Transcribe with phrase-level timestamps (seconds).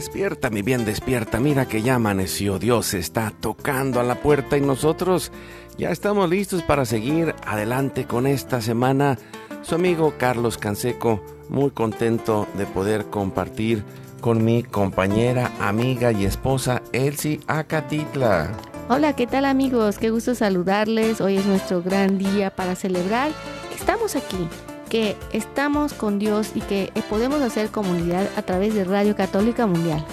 [0.00, 1.40] Despierta, mi bien, despierta.
[1.40, 2.58] Mira que ya amaneció.
[2.58, 5.30] Dios está tocando a la puerta y nosotros
[5.76, 9.18] ya estamos listos para seguir adelante con esta semana.
[9.60, 13.84] Su amigo Carlos Canseco, muy contento de poder compartir
[14.22, 18.52] con mi compañera, amiga y esposa Elsie Acatitla.
[18.88, 19.98] Hola, ¿qué tal amigos?
[19.98, 21.20] Qué gusto saludarles.
[21.20, 23.32] Hoy es nuestro gran día para celebrar.
[23.78, 24.48] Estamos aquí
[24.90, 30.04] que estamos con Dios y que podemos hacer comunidad a través de Radio Católica Mundial.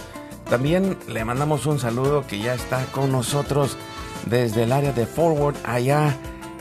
[0.50, 3.76] También le mandamos un saludo que ya está con nosotros
[4.28, 6.16] desde el área de Forward, allá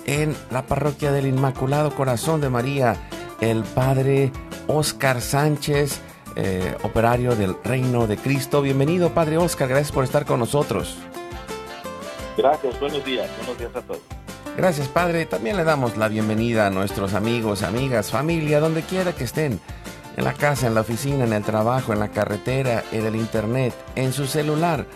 [0.06, 2.96] en la parroquia del Inmaculado Corazón de María,
[3.40, 4.32] el Padre
[4.66, 6.00] Oscar Sánchez,
[6.36, 8.62] eh, operario del Reino de Cristo.
[8.62, 10.96] Bienvenido, Padre Oscar, gracias por estar con nosotros.
[12.36, 14.25] Gracias, buenos días, buenos días a todos.
[14.56, 15.26] Gracias, Padre.
[15.26, 19.60] También le damos la bienvenida a nuestros amigos, amigas, familia, donde quiera que estén.
[20.16, 23.74] En la casa, en la oficina, en el trabajo, en la carretera, en el internet,
[23.96, 24.86] en su celular,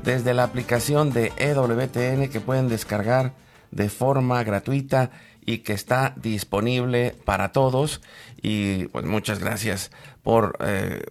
[0.00, 3.32] desde la aplicación de EWTN que pueden descargar
[3.72, 5.10] de forma gratuita
[5.44, 8.00] y que está disponible para todos.
[8.40, 9.90] Y pues muchas gracias
[10.22, 11.02] por eh,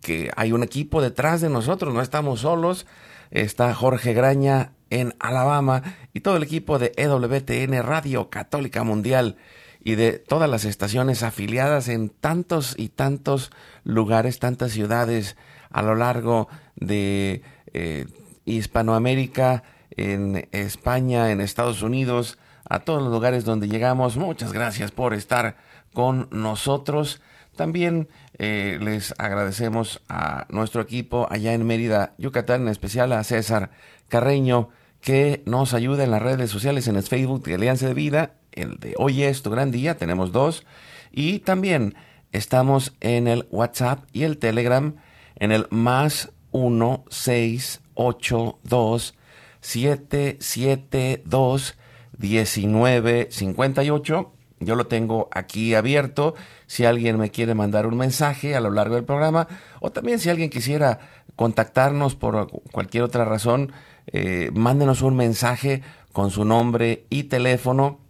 [0.00, 2.86] que hay un equipo detrás de nosotros, no estamos solos.
[3.32, 9.36] Está Jorge Graña en Alabama y todo el equipo de EWTN Radio Católica Mundial
[9.82, 13.50] y de todas las estaciones afiliadas en tantos y tantos
[13.84, 15.36] lugares, tantas ciudades
[15.70, 17.42] a lo largo de
[17.72, 18.06] eh,
[18.44, 19.62] Hispanoamérica,
[19.96, 24.16] en España, en Estados Unidos, a todos los lugares donde llegamos.
[24.16, 25.56] Muchas gracias por estar
[25.92, 27.20] con nosotros.
[27.56, 28.08] También
[28.38, 33.70] eh, les agradecemos a nuestro equipo allá en Mérida, Yucatán, en especial a César
[34.08, 38.34] Carreño, que nos ayuda en las redes sociales, en el Facebook de Alianza de Vida,
[38.52, 40.64] el de Hoy es tu gran día, tenemos dos,
[41.10, 41.94] y también
[42.32, 44.96] estamos en el WhatsApp y el Telegram
[45.36, 49.14] en el más 1 6 8 2
[49.60, 51.78] 7 7 2
[52.18, 54.32] 19 58.
[54.62, 56.34] Yo lo tengo aquí abierto.
[56.66, 59.48] Si alguien me quiere mandar un mensaje a lo largo del programa,
[59.80, 61.00] o también si alguien quisiera
[61.34, 63.72] contactarnos por cualquier otra razón,
[64.12, 65.82] eh, mándenos un mensaje
[66.12, 68.00] con su nombre y teléfono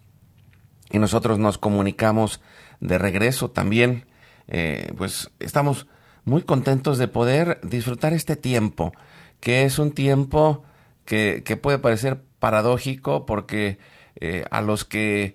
[0.91, 2.41] y nosotros nos comunicamos
[2.81, 4.07] de regreso también.
[4.49, 5.87] Eh, pues estamos
[6.25, 8.93] muy contentos de poder disfrutar este tiempo,
[9.41, 10.65] que es un tiempo
[11.05, 13.79] que, puede parecer paradójico porque
[14.17, 15.35] eh, a los que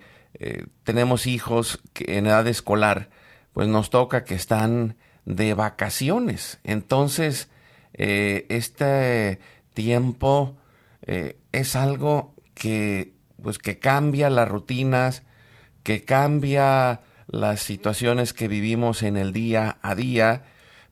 [0.83, 3.09] tenemos hijos en edad escolar,
[3.53, 6.59] pues nos toca que están de vacaciones.
[6.65, 7.47] Entonces,
[7.93, 9.39] este
[9.75, 10.57] tiempo
[11.03, 15.21] eh, es algo que, pues, que cambia las rutinas,
[15.83, 20.45] que cambia las situaciones que vivimos en el día a día,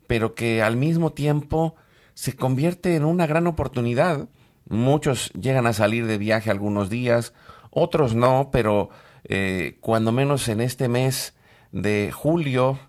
[0.06, 1.75] pero que al mismo tiempo
[2.13, 4.28] se convierte en una gran oportunidad.
[4.69, 7.34] Muchos llegan a salir de viaje algunos días,
[7.72, 8.90] otros no, pero
[9.24, 11.34] eh, cuando menos en este mes
[11.72, 12.80] de julio,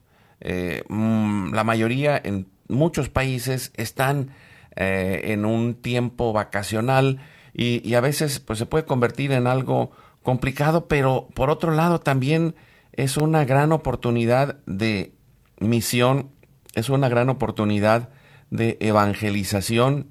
[0.41, 4.31] eh, mm, la mayoría en muchos países están
[4.77, 7.21] eh, en un tiempo vacacional
[7.53, 9.93] y, a veces pues se puede convertir en algo
[10.23, 12.57] complicado, pero por otro lado también
[12.93, 15.13] es una gran oportunidad de
[15.61, 16.31] misión,
[16.75, 18.09] es una gran oportunidad
[18.51, 20.09] de evangelización,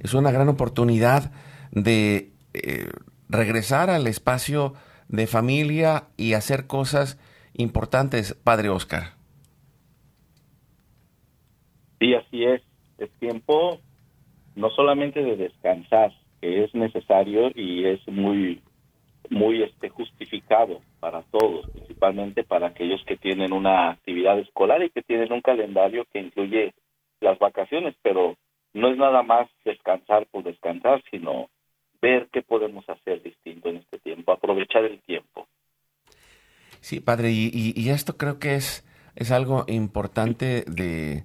[0.00, 1.32] es una gran oportunidad
[1.70, 2.90] de eh,
[3.30, 4.74] regresar al espacio
[5.08, 7.18] de familia y hacer cosas
[7.54, 9.14] importantes, Padre Oscar.
[11.98, 12.71] Sí, así es
[13.04, 13.80] es tiempo
[14.54, 18.60] no solamente de descansar, que es necesario y es muy
[19.30, 25.02] muy este justificado para todos, principalmente para aquellos que tienen una actividad escolar y que
[25.02, 26.74] tienen un calendario que incluye
[27.20, 28.36] las vacaciones, pero
[28.74, 31.48] no es nada más descansar por descansar, sino
[32.00, 35.46] ver qué podemos hacer distinto en este tiempo, aprovechar el tiempo.
[36.80, 38.84] Sí, padre, y, esto creo que es,
[39.14, 41.24] es algo importante de,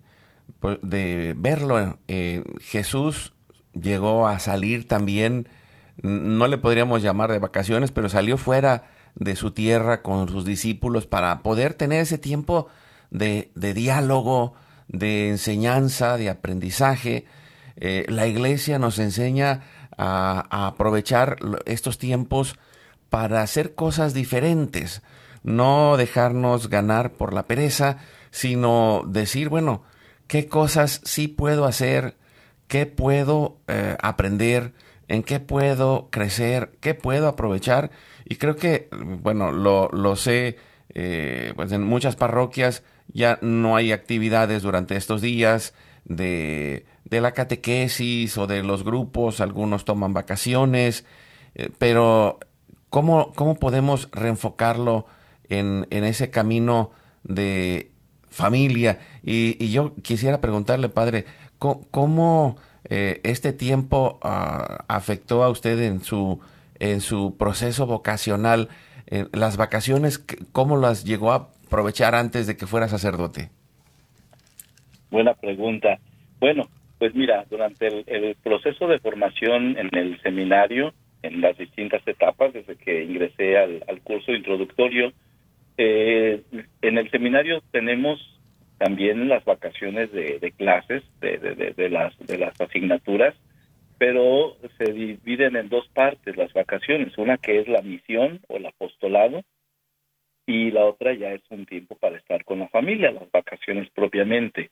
[0.81, 1.99] de verlo.
[2.07, 3.33] Eh, Jesús
[3.73, 5.47] llegó a salir también,
[6.01, 11.07] no le podríamos llamar de vacaciones, pero salió fuera de su tierra con sus discípulos
[11.07, 12.67] para poder tener ese tiempo
[13.09, 14.53] de, de diálogo,
[14.87, 17.25] de enseñanza, de aprendizaje.
[17.75, 19.61] Eh, la iglesia nos enseña
[19.97, 22.55] a, aprovechar estos tiempos
[23.09, 25.01] para hacer cosas diferentes,
[25.43, 27.97] no dejarnos ganar por la pereza,
[28.31, 29.83] sino decir, bueno,
[30.27, 32.15] qué cosas sí puedo hacer,
[32.67, 34.73] qué puedo eh, aprender,
[35.07, 37.91] en qué puedo crecer, qué puedo aprovechar.
[38.25, 40.57] Y creo que, bueno, lo, lo sé,
[40.93, 45.73] eh, pues en muchas parroquias ya no hay actividades durante estos días
[46.05, 51.05] de de la catequesis o de los grupos, algunos toman vacaciones,
[51.55, 52.39] eh, pero
[52.89, 55.05] ¿cómo, ¿cómo, podemos reenfocarlo
[55.47, 56.91] en, en, ese camino
[57.23, 57.91] de
[58.37, 58.99] familia?
[59.23, 61.25] Y, yo quisiera preguntarle, padre,
[61.57, 62.57] ¿cómo,
[62.89, 66.39] eh, este tiempo ah, afectó a usted en su,
[66.79, 68.69] en su proceso vocacional?
[69.07, 70.19] Eh, las vacaciones,
[70.51, 73.49] ¿cómo las llegó a aprovechar antes de que fuera sacerdote?
[75.09, 75.99] Buena pregunta.
[76.39, 76.67] Bueno,
[76.99, 80.93] pues mira, durante el, proceso de formación en el seminario,
[81.23, 85.13] en las distintas etapas, desde que ingresé al, curso introductorio,
[85.77, 86.43] eh,
[86.81, 88.19] en el seminario tenemos
[88.77, 91.37] también las vacaciones de, clases, de,
[91.75, 93.35] de, las, de las asignaturas,
[93.97, 98.67] pero se dividen en dos partes las vacaciones, una que es la misión o el
[98.67, 99.41] apostolado,
[100.45, 104.69] y la otra ya es un tiempo para estar con la familia, las vacaciones propiamente.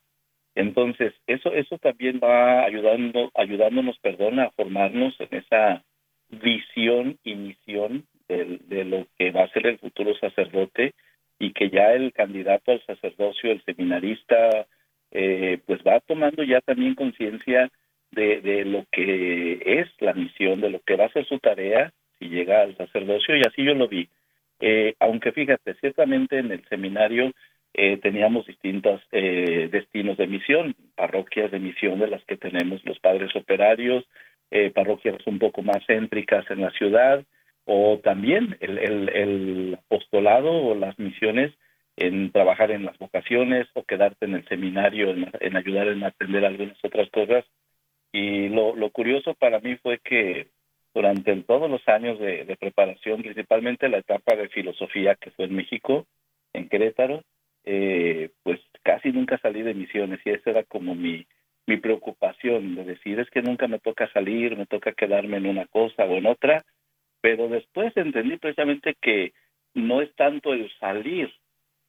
[0.53, 5.83] Entonces, eso, eso también va ayudando, ayudándonos, perdón, a formarnos en esa
[6.29, 10.93] visión y misión de, lo que va a ser el futuro sacerdote
[11.39, 14.67] y que ya el candidato al sacerdocio, el seminarista,
[15.11, 17.69] eh, pues va tomando ya también conciencia
[18.11, 21.91] de, de lo que es la misión, de lo que va a ser su tarea
[22.19, 24.07] si llega al sacerdocio y así yo lo vi.
[24.59, 27.31] Eh, aunque fíjate, ciertamente en el seminario
[27.73, 32.97] eh, teníamos distintos eh, destinos de misión, parroquias de misión de las que tenemos los
[32.99, 34.05] padres operarios,
[34.49, 37.25] eh, parroquias un poco más céntricas en la ciudad,
[37.65, 41.53] o también el, apostolado o las misiones
[41.97, 46.77] en trabajar en las vocaciones o quedarte en el seminario, en, ayudar en aprender algunas
[46.83, 47.45] otras cosas.
[48.11, 50.47] Y lo, lo curioso para mí fue que
[50.93, 55.55] durante todos los años de, de preparación, principalmente la etapa de filosofía que fue en
[55.55, 56.05] México,
[56.53, 57.23] en Querétaro,
[57.65, 61.25] eh, pues casi nunca salí de misiones y esa era como mi,
[61.65, 65.65] mi preocupación de decir es que nunca me toca salir, me toca quedarme en una
[65.65, 66.63] cosa o en otra,
[67.25, 69.33] pero después entendí precisamente que
[69.73, 71.33] no es tanto el salir,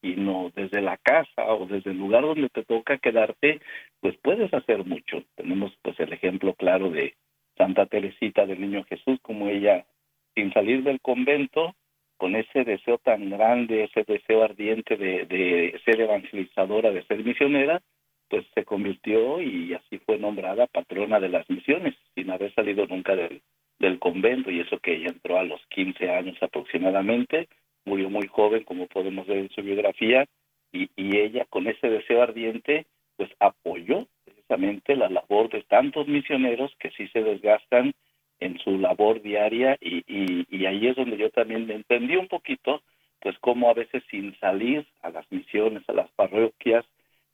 [0.01, 3.61] sino desde la casa o desde el lugar donde te toca quedarte,
[3.99, 5.23] pues puedes hacer mucho.
[5.35, 7.13] Tenemos pues el ejemplo claro de
[7.55, 9.85] Santa Teresita del Niño Jesús, como ella,
[10.33, 11.75] sin salir del convento,
[12.17, 17.83] con ese deseo tan grande, ese deseo ardiente de, ser evangelizadora, de ser misionera,
[18.27, 23.15] pues se convirtió y así fue nombrada patrona de las misiones, sin haber salido nunca
[23.15, 23.43] del,
[23.79, 27.47] del convento, y eso que ella entró a los 15 años aproximadamente,
[27.85, 30.25] murió muy joven, como podemos ver en su biografía,
[30.71, 36.73] y, y ella con ese deseo ardiente, pues apoyó precisamente la labor de tantos misioneros
[36.79, 37.93] que sí se desgastan
[38.39, 42.83] en su labor diaria y, y, ahí es donde yo también entendí un poquito,
[43.19, 46.85] pues cómo a veces sin salir a las misiones, a las parroquias,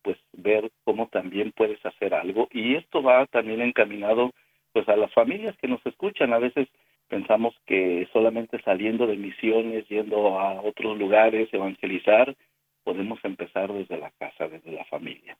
[0.01, 2.47] pues ver cómo también puedes hacer algo.
[2.51, 4.31] Y esto va también encaminado
[4.73, 6.67] pues a las familias que nos escuchan, a veces
[7.07, 12.35] pensamos que solamente saliendo de misiones, yendo a otros lugares, evangelizar,
[12.83, 15.37] podemos empezar desde la casa, desde la familia.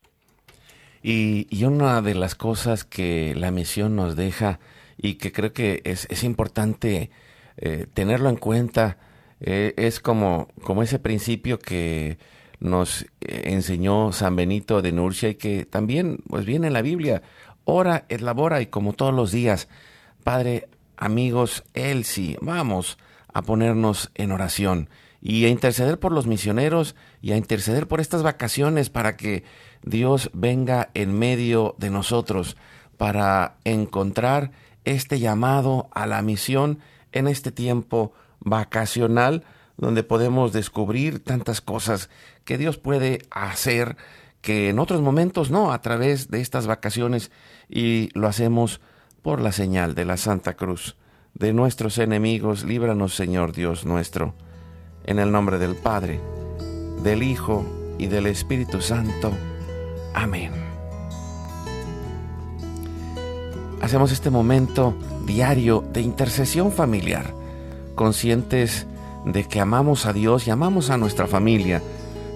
[1.01, 4.59] Y, y una de las cosas que la misión nos deja
[4.97, 7.09] y que creo que es, es importante
[7.57, 8.97] eh, tenerlo en cuenta.
[9.41, 12.17] Eh, es como, como ese principio que
[12.59, 17.21] nos enseñó San Benito de Nurcia y que también pues viene en la Biblia.
[17.65, 19.67] Ora, elabora y como todos los días,
[20.23, 20.67] Padre,
[20.97, 22.97] amigos, Elsie, vamos
[23.33, 24.89] a ponernos en oración
[25.21, 29.43] y a interceder por los misioneros y a interceder por estas vacaciones para que
[29.81, 32.57] Dios venga en medio de nosotros
[32.97, 34.51] para encontrar
[34.83, 36.79] este llamado a la misión
[37.13, 39.43] en este tiempo vacacional
[39.77, 42.09] donde podemos descubrir tantas cosas
[42.43, 43.97] que Dios puede hacer
[44.43, 47.31] que en otros momentos no, a través de estas vacaciones
[47.69, 48.81] y lo hacemos
[49.21, 50.97] por la señal de la Santa Cruz.
[51.33, 54.35] De nuestros enemigos, líbranos Señor Dios nuestro.
[55.05, 56.19] En el nombre del Padre,
[57.01, 57.65] del Hijo
[57.97, 59.31] y del Espíritu Santo.
[60.13, 60.51] Amén.
[63.81, 64.93] Hacemos este momento
[65.25, 67.33] diario de intercesión familiar,
[67.95, 68.87] conscientes
[69.25, 71.81] de que amamos a Dios y amamos a nuestra familia.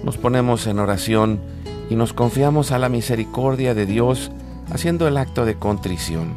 [0.06, 1.57] Nos ponemos en oración
[1.90, 4.32] y nos confiamos a la misericordia de Dios
[4.72, 6.36] haciendo el acto de contrición.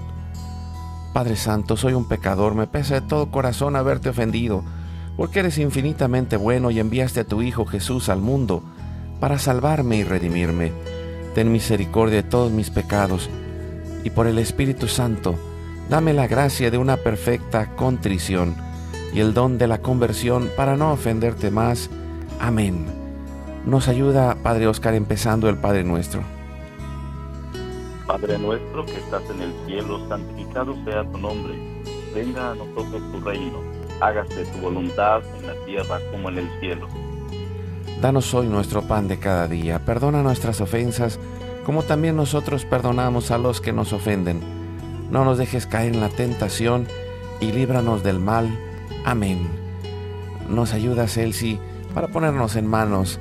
[1.12, 4.62] Padre Santo, soy un pecador, me pesa de todo corazón haberte ofendido,
[5.16, 8.62] porque eres infinitamente bueno y enviaste a tu Hijo Jesús al mundo
[9.18, 10.72] para salvarme y redimirme.
[11.34, 13.28] Ten misericordia de todos mis pecados,
[14.04, 15.34] y por el Espíritu Santo,
[15.88, 18.54] dame la gracia de una perfecta contrición
[19.12, 21.90] y el don de la conversión para no ofenderte más.
[22.38, 22.99] Amén.
[23.66, 26.22] Nos ayuda, Padre Oscar, empezando el Padre Nuestro.
[28.06, 31.54] Padre nuestro que estás en el cielo, santificado sea tu nombre.
[32.14, 33.58] Venga a nosotros tu reino.
[34.00, 36.88] Hágase tu voluntad en la tierra como en el cielo.
[38.00, 39.84] Danos hoy nuestro pan de cada día.
[39.84, 41.20] Perdona nuestras ofensas,
[41.64, 44.40] como también nosotros perdonamos a los que nos ofenden.
[45.10, 46.88] No nos dejes caer en la tentación
[47.40, 48.48] y líbranos del mal.
[49.04, 49.46] Amén.
[50.48, 51.60] Nos ayuda Celsi
[51.94, 53.20] para ponernos en manos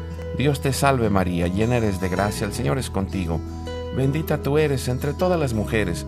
[0.37, 3.39] Dios te salve María, llena eres de gracia, el Señor es contigo.
[3.95, 6.05] Bendita tú eres entre todas las mujeres,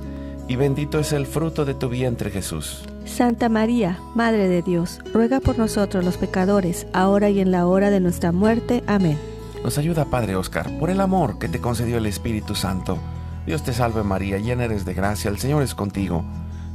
[0.47, 2.83] y bendito es el fruto de tu vientre Jesús.
[3.05, 7.89] Santa María, Madre de Dios, ruega por nosotros los pecadores, ahora y en la hora
[7.89, 8.83] de nuestra muerte.
[8.87, 9.17] Amén.
[9.63, 12.97] Nos ayuda Padre Oscar, por el amor que te concedió el Espíritu Santo.
[13.45, 16.23] Dios te salve María, llena eres de gracia, el Señor es contigo.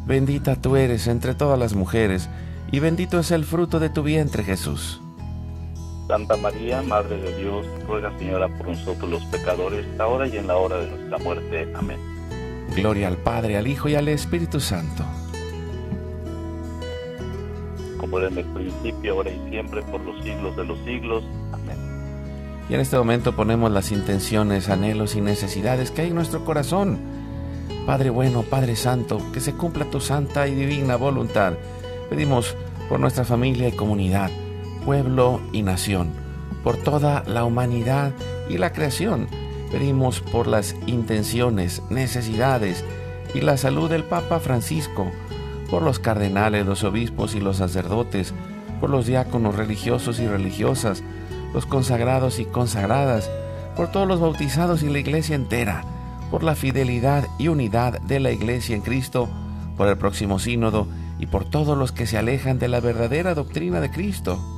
[0.07, 2.29] Bendita tú eres entre todas las mujeres,
[2.71, 5.01] y bendito es el fruto de tu vientre Jesús.
[6.09, 10.57] Santa María, Madre de Dios, ruega Señora por nosotros los pecadores, ahora y en la
[10.57, 11.71] hora de nuestra muerte.
[11.75, 11.99] Amén.
[12.75, 15.05] Gloria al Padre, al Hijo y al Espíritu Santo.
[17.99, 21.25] Como era en el principio, ahora y siempre, por los siglos de los siglos.
[21.53, 21.77] Amén.
[22.71, 26.99] Y en este momento ponemos las intenciones, anhelos y necesidades que hay en nuestro corazón.
[27.85, 31.53] Padre bueno, Padre Santo, que se cumpla tu santa y divina voluntad.
[32.09, 32.57] Pedimos
[32.89, 34.31] por nuestra familia y comunidad
[34.89, 36.15] pueblo y nación,
[36.65, 38.15] por toda la humanidad
[38.49, 39.29] y la creación.
[39.71, 42.87] Pedimos por las intenciones, necesidades
[43.35, 45.13] y la salud del Papa Francisco,
[45.71, 48.33] por los cardenales, los obispos y los sacerdotes,
[48.81, 51.03] por los diáconos religiosos y religiosas,
[51.53, 53.31] los consagrados y consagradas,
[53.77, 55.85] por todos los bautizados y la iglesia entera,
[56.31, 59.29] por la fidelidad y unidad de la iglesia en Cristo,
[59.77, 63.83] por el próximo sínodo y por todos los que se alejan de la verdadera doctrina
[63.83, 64.58] de Cristo.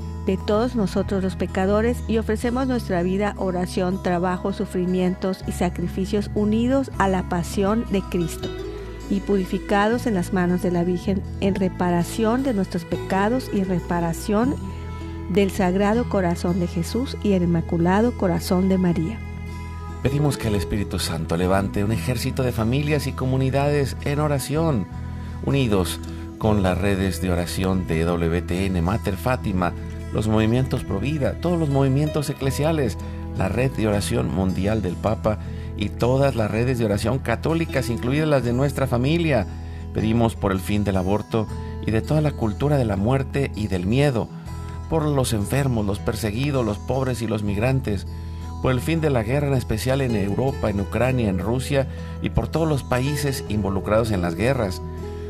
[0.31, 6.89] de todos nosotros los pecadores y ofrecemos nuestra vida, oración, trabajo, sufrimientos y sacrificios unidos
[6.99, 8.47] a la pasión de Cristo
[9.09, 14.55] y purificados en las manos de la Virgen en reparación de nuestros pecados y reparación
[15.33, 19.19] del Sagrado Corazón de Jesús y el Inmaculado Corazón de María.
[20.01, 24.87] Pedimos que el Espíritu Santo levante un ejército de familias y comunidades en oración,
[25.45, 25.99] unidos
[26.37, 29.73] con las redes de oración de WTN Mater Fátima,
[30.13, 32.97] los movimientos pro vida, todos los movimientos eclesiales,
[33.37, 35.39] la red de oración mundial del Papa
[35.77, 39.47] y todas las redes de oración católicas, incluidas las de nuestra familia.
[39.93, 41.47] Pedimos por el fin del aborto
[41.85, 44.27] y de toda la cultura de la muerte y del miedo,
[44.89, 48.05] por los enfermos, los perseguidos, los pobres y los migrantes,
[48.61, 51.87] por el fin de la guerra en especial en Europa, en Ucrania, en Rusia
[52.21, 54.81] y por todos los países involucrados en las guerras.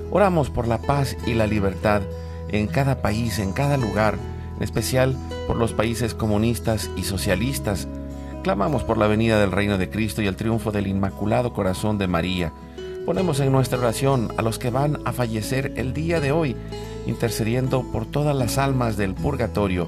[0.10, 2.02] Oramos por la paz y la libertad
[2.50, 4.18] en cada país, en cada lugar,
[4.62, 7.88] en especial por los países comunistas y socialistas.
[8.44, 12.08] Clamamos por la venida del reino de Cristo y el triunfo del Inmaculado Corazón de
[12.08, 12.54] María.
[13.08, 16.56] Ponemos en nuestra oración a los que van a fallecer el día de hoy,
[17.08, 19.88] intercediendo por todas las almas del purgatorio,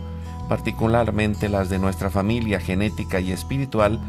[0.49, 3.99] particularmente las de nuestra familia genética y espiritual,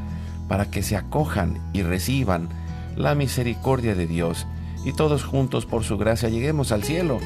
[0.48, 2.48] para que se acojan y reciban
[2.96, 4.46] la misericordia de Dios
[4.82, 7.18] y todos juntos por su gracia lleguemos al cielo.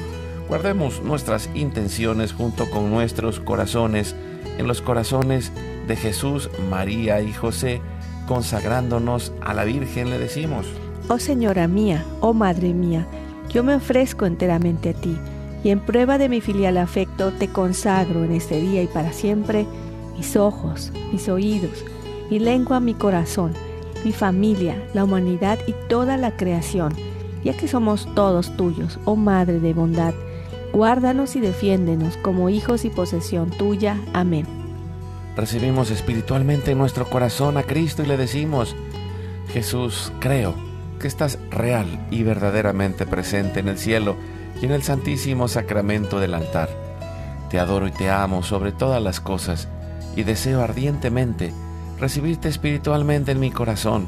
[0.49, 4.15] Guardemos nuestras intenciones junto con nuestros corazones
[4.57, 5.51] en los corazones
[5.87, 7.81] de Jesús, María y José,
[8.27, 10.65] consagrándonos a la Virgen, le decimos.
[11.07, 13.05] Oh Señora mía, oh Madre mía,
[13.49, 15.15] yo me ofrezco enteramente a ti,
[15.63, 19.67] y en prueba de mi filial afecto te consagro en este día y para siempre
[20.17, 21.85] mis ojos, mis oídos,
[22.31, 23.53] mi lengua, mi corazón,
[24.03, 26.91] mi familia, la humanidad y toda la creación,
[27.43, 30.15] ya que somos todos tuyos, oh Madre de bondad.
[30.73, 33.97] Guárdanos y defiéndenos como hijos y posesión tuya.
[34.13, 34.45] Amén.
[35.35, 38.75] Recibimos espiritualmente en nuestro corazón a Cristo y le decimos,
[39.51, 40.53] Jesús, creo
[40.99, 44.15] que estás real y verdaderamente presente en el cielo
[44.61, 46.69] y en el santísimo sacramento del altar.
[47.49, 49.67] Te adoro y te amo sobre todas las cosas
[50.15, 51.53] y deseo ardientemente
[51.99, 54.07] recibirte espiritualmente en mi corazón.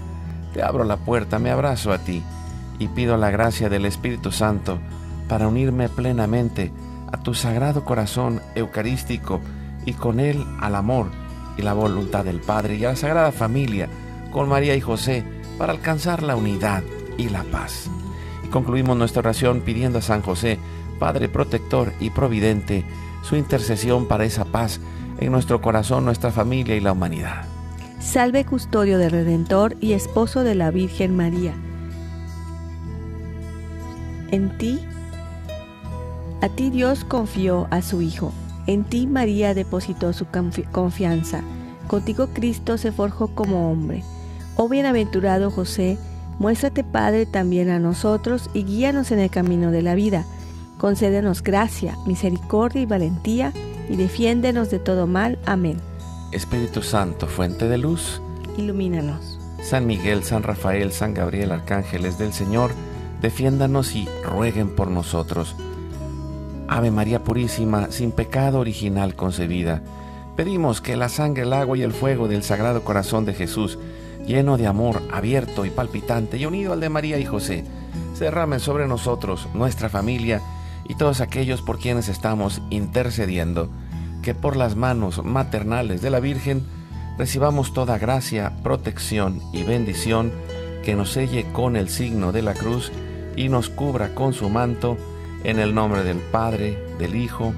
[0.53, 2.23] Te abro la puerta, me abrazo a ti
[2.77, 4.79] y pido la gracia del Espíritu Santo
[5.31, 6.73] para unirme plenamente
[7.09, 9.39] a tu sagrado corazón eucarístico
[9.85, 11.07] y con él al amor
[11.57, 13.87] y la voluntad del Padre y a la Sagrada Familia
[14.33, 15.23] con María y José
[15.57, 16.83] para alcanzar la unidad
[17.17, 17.89] y la paz.
[18.43, 20.59] Y concluimos nuestra oración pidiendo a San José,
[20.99, 22.83] Padre protector y providente,
[23.23, 24.81] su intercesión para esa paz
[25.17, 27.45] en nuestro corazón, nuestra familia y la humanidad.
[28.01, 31.53] Salve custodio del Redentor y esposo de la Virgen María.
[34.31, 34.81] En ti,
[36.41, 38.33] a ti Dios confió a su Hijo.
[38.67, 40.25] En ti María depositó su
[40.71, 41.43] confianza.
[41.87, 44.03] Contigo Cristo se forjó como hombre.
[44.55, 45.97] Oh bienaventurado José,
[46.39, 50.25] muéstrate Padre también a nosotros y guíanos en el camino de la vida.
[50.77, 53.53] Concédenos gracia, misericordia y valentía
[53.87, 55.37] y defiéndenos de todo mal.
[55.45, 55.77] Amén.
[56.31, 58.21] Espíritu Santo, fuente de luz,
[58.57, 59.39] ilumínanos.
[59.61, 62.71] San Miguel, San Rafael, San Gabriel, arcángeles del Señor,
[63.21, 65.55] defiéndanos y rueguen por nosotros.
[66.71, 69.81] Ave María Purísima, sin pecado original concebida,
[70.37, 73.77] pedimos que la sangre, el agua y el fuego del Sagrado Corazón de Jesús,
[74.25, 77.65] lleno de amor, abierto y palpitante y unido al de María y José,
[78.13, 80.41] se derramen sobre nosotros, nuestra familia
[80.87, 83.67] y todos aquellos por quienes estamos intercediendo,
[84.23, 86.65] que por las manos maternales de la Virgen
[87.17, 90.31] recibamos toda gracia, protección y bendición
[90.85, 92.93] que nos selle con el signo de la cruz
[93.35, 94.95] y nos cubra con su manto,
[95.43, 97.53] en el nombre del Padre, del Hijo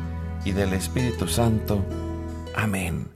[0.45, 1.83] y del Espíritu Santo.
[2.55, 3.07] Amén.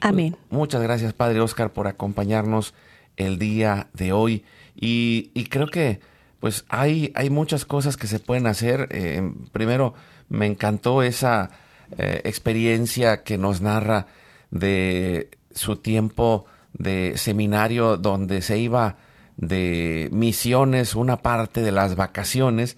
[0.00, 0.36] Amén.
[0.50, 2.74] Muchas gracias, Padre Oscar, por acompañarnos
[3.16, 4.44] el día de hoy.
[4.74, 6.00] Y, creo que
[6.40, 8.88] pues hay, hay muchas cosas que se pueden hacer.
[8.90, 9.94] Eh, primero,
[10.28, 11.50] me encantó esa
[11.96, 14.06] eh, experiencia que nos narra
[14.50, 18.96] de su tiempo de seminario donde se iba
[19.36, 22.76] de misiones, una parte de las vacaciones.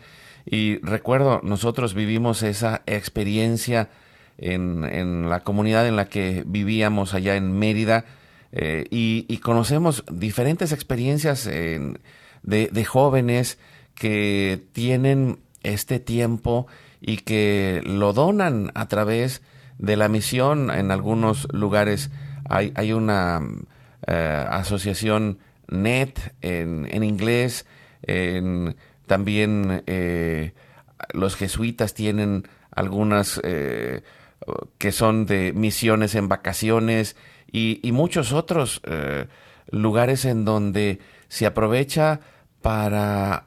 [0.51, 3.91] Y recuerdo, nosotros vivimos esa experiencia
[4.39, 8.05] en, en la comunidad en la que vivíamos allá en Mérida
[8.53, 11.99] eh, y, conocemos diferentes experiencias de,
[12.43, 13.59] de jóvenes
[13.95, 16.67] que tienen este tiempo
[17.01, 19.43] y que lo donan a través
[19.79, 20.71] de la misión.
[20.71, 22.11] En algunos lugares
[22.49, 23.41] hay, hay una
[24.07, 27.67] eh, asociación NET en, en inglés,
[29.09, 30.53] también eh,
[31.13, 34.03] los jesuitas tienen algunas eh,
[34.79, 37.17] que son de misiones en vacaciones
[37.51, 39.27] y, muchos otros eh,
[39.71, 42.21] lugares en donde se aprovecha
[42.63, 43.47] para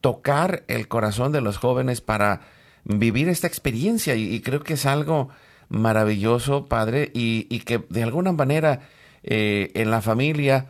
[0.00, 2.40] tocar el corazón de los jóvenes, para
[2.84, 4.16] vivir esta experiencia.
[4.16, 5.28] Y, creo que es algo
[5.68, 8.80] maravilloso, Padre, y, y que de alguna manera
[9.22, 10.66] en la familia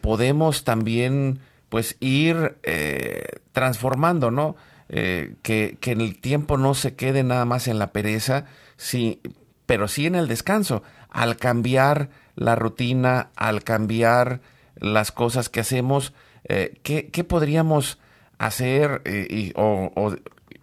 [0.00, 1.40] podemos también
[1.74, 4.54] pues ir eh, transformando, ¿no?
[4.88, 8.44] Eh, que, que, el tiempo no se quede nada más en la pereza,
[8.76, 9.20] si
[9.66, 14.40] pero sí en el descanso, al cambiar la rutina, al cambiar
[14.76, 16.12] las cosas que hacemos,
[16.44, 17.98] eh, ¿qué, podríamos
[18.38, 19.02] hacer?
[19.04, 19.90] Eh, o,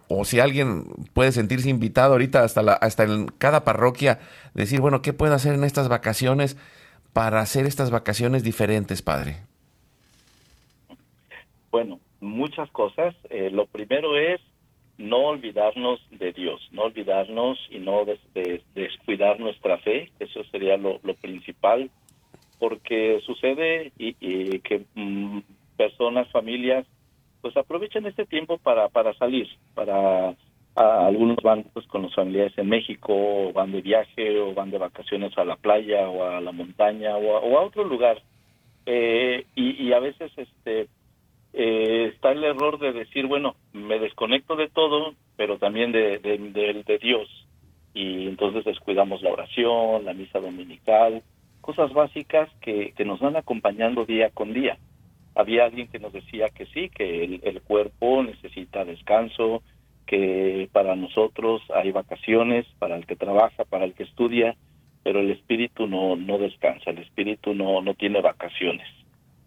[0.08, 4.18] o, si alguien puede sentirse invitado ahorita hasta, la, hasta en cada parroquia,
[4.54, 6.56] decir, bueno, ¿qué puedo hacer en estas vacaciones
[7.12, 9.51] para hacer estas vacaciones diferentes, Padre?
[11.72, 13.14] Bueno, muchas cosas.
[13.30, 14.40] Eh, lo primero es
[14.98, 18.04] no olvidarnos de Dios, no olvidarnos y no
[18.74, 21.90] descuidar nuestra fe, eso sería lo, principal,
[22.58, 24.12] porque sucede y,
[24.60, 25.38] que mm,
[25.78, 26.86] personas, familias,
[27.40, 30.36] pues aprovechen este tiempo para, para salir, para
[30.74, 34.78] algunos van pues, con los familiares en México, o van de viaje, o van de
[34.78, 38.22] vacaciones a la playa, o a la montaña, o a, otro lugar.
[38.84, 40.88] Eh, y, y a veces este
[41.52, 46.98] eh, está el error de decir, bueno, me desconecto de todo, pero también de, de,
[46.98, 47.28] Dios.
[47.94, 51.22] Y entonces descuidamos la oración, la misa dominical,
[51.60, 54.78] cosas básicas que, que nos van acompañando día con día.
[55.34, 59.62] Había alguien que nos decía que sí, que el, el cuerpo necesita descanso,
[60.06, 64.56] que para nosotros hay vacaciones, para el que trabaja, para el que estudia,
[65.02, 68.86] pero el espíritu no, no descansa, el espíritu no, no tiene vacaciones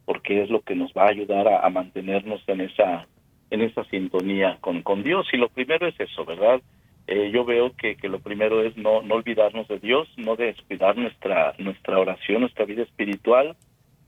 [0.05, 3.07] porque es lo que nos va a ayudar a, mantenernos en esa
[3.51, 5.27] en esa sintonía con, con Dios.
[5.31, 6.61] Y lo primero es eso, ¿verdad?
[7.07, 10.97] Eh, yo veo que, que lo primero es no, no olvidarnos de Dios, no descuidar
[10.97, 13.55] nuestra, nuestra oración, nuestra vida espiritual.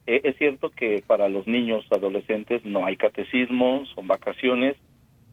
[0.07, 4.75] Eh, es cierto que para los niños, adolescentes, no hay catecismo, son vacaciones,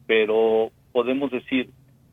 [0.05, 1.69] pero podemos decir,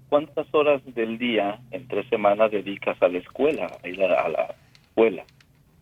[0.08, 4.54] ¿cuántas horas del día en tres semanas dedicas a la escuela, a ir a la
[4.80, 5.24] escuela?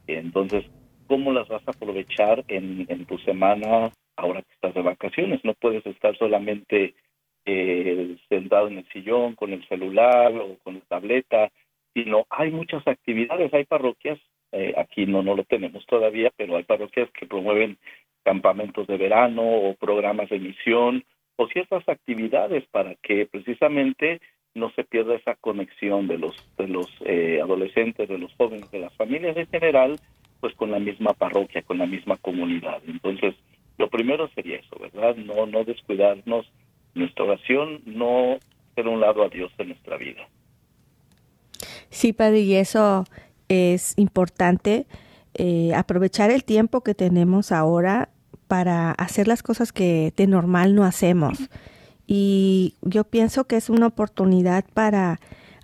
[0.09, 0.65] Entonces,
[1.11, 5.41] cómo las vas a aprovechar en, tu semana ahora que estás de vacaciones.
[5.43, 6.95] No puedes estar solamente
[7.45, 11.51] eh, sentado en el sillón con el celular o con la tableta,
[11.95, 14.21] sino hay muchas actividades, hay parroquias,
[14.53, 17.77] eh, aquí no, no lo tenemos todavía, pero hay parroquias que promueven
[18.23, 21.03] campamentos de verano o programas de misión
[21.35, 24.21] o ciertas actividades para que precisamente
[24.55, 28.79] no se pierda esa conexión de los de los eh, adolescentes, de los jóvenes, de
[28.79, 29.99] las familias en general
[30.41, 32.81] pues con la misma parroquia, con la misma comunidad.
[32.87, 33.35] Entonces,
[33.79, 35.17] lo primero sería eso, ¿verdad?
[35.17, 36.47] No, no descuidarnos
[36.95, 38.39] nuestra oración, no
[38.73, 40.29] hacer un lado a Dios en nuestra vida.
[41.91, 43.05] Sí, Padre, y eso
[43.49, 44.87] es importante,
[45.35, 48.11] eh, aprovechar el tiempo que tenemos ahora
[48.49, 51.39] para hacer las cosas que de normal no hacemos.
[52.07, 55.21] Y yo pienso que es una oportunidad para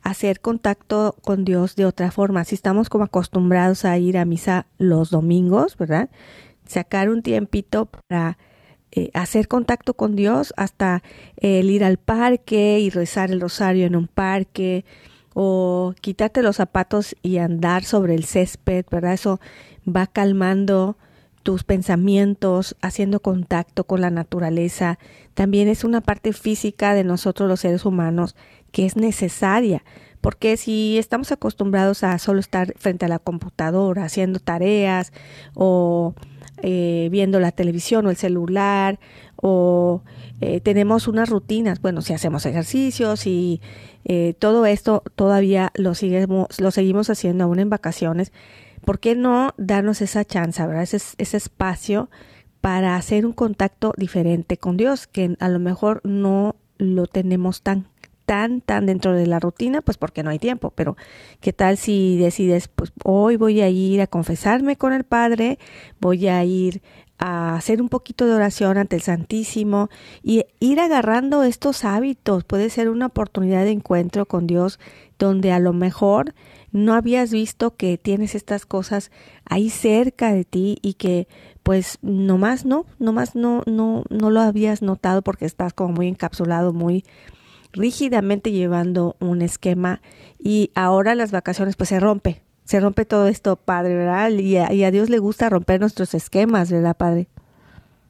[0.06, 2.44] hacer contacto con Dios de otra forma.
[2.44, 6.10] Si estamos como acostumbrados a ir a misa los domingos, ¿verdad?
[6.64, 8.38] Sacar un tiempito para
[8.92, 11.02] eh, hacer contacto con Dios, hasta
[11.38, 14.84] el ir al parque y rezar el rosario en un parque,
[15.34, 19.14] o quitarte los zapatos y andar sobre el césped, ¿verdad?
[19.14, 19.40] Eso
[19.86, 20.96] va calmando
[21.42, 25.00] tus pensamientos, haciendo contacto con la naturaleza.
[25.34, 28.36] También es una parte física de nosotros los seres humanos
[28.76, 29.82] que es necesaria,
[30.20, 35.14] porque si estamos acostumbrados a solo estar frente a la computadora haciendo tareas
[35.54, 36.14] o
[36.62, 39.00] eh, viendo la televisión o el celular
[39.36, 40.02] o
[40.42, 43.62] eh, tenemos unas rutinas, bueno, si hacemos ejercicios y
[44.04, 48.30] eh, todo esto todavía lo, seguimos, lo seguimos haciendo aún en vacaciones,
[48.84, 50.82] ¿por qué no darnos esa chance, ¿verdad?
[50.82, 52.10] Ese, ese espacio
[52.60, 57.86] para hacer un contacto diferente con Dios, que a lo mejor no lo tenemos tan
[58.26, 60.96] tan, tan dentro de la rutina, pues porque no hay tiempo, pero
[61.40, 65.58] ¿qué tal si decides, pues hoy voy a ir a confesarme con el Padre,
[66.00, 66.82] voy a ir
[67.18, 69.88] a hacer un poquito de oración ante el Santísimo
[70.22, 72.44] y ir agarrando estos hábitos.
[72.44, 74.78] Puede ser una oportunidad de encuentro con Dios
[75.18, 76.34] donde a lo mejor
[76.72, 79.10] no habías visto que tienes estas cosas
[79.46, 81.26] ahí cerca de ti y que
[81.62, 86.74] pues nomás no, nomás no, no, no lo habías notado porque estás como muy encapsulado,
[86.74, 87.04] muy
[87.76, 90.00] rígidamente llevando un esquema
[90.38, 94.30] y ahora las vacaciones pues se rompe, se rompe todo esto, Padre, ¿verdad?
[94.30, 97.26] Y a, Dios le gusta romper nuestros esquemas, ¿verdad, Padre?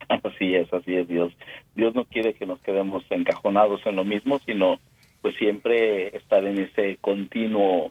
[0.08, 1.32] Así es, así es Dios.
[1.74, 4.78] Dios no quiere que nos quedemos encajonados en lo mismo, sino
[5.20, 7.90] pues siempre estar en ese continuo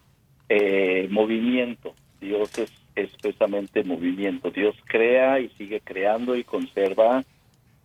[0.50, 1.94] eh, movimiento.
[2.22, 4.50] Dios es, es precisamente movimiento.
[4.50, 7.24] Dios crea y sigue creando y conserva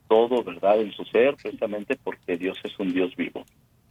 [0.08, 3.44] todo, ¿verdad?, en su ser, precisamente porque Dios es un Dios vivo.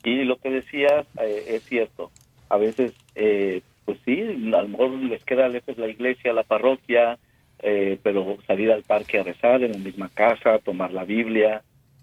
[0.03, 2.11] Y lo que decías eh, es cierto.
[2.49, 7.17] A veces, eh, pues sí, a lo mejor les queda lejos la iglesia, la parroquia,
[7.59, 11.61] eh, pero salir al parque a rezar en la misma casa, tomar la Biblia,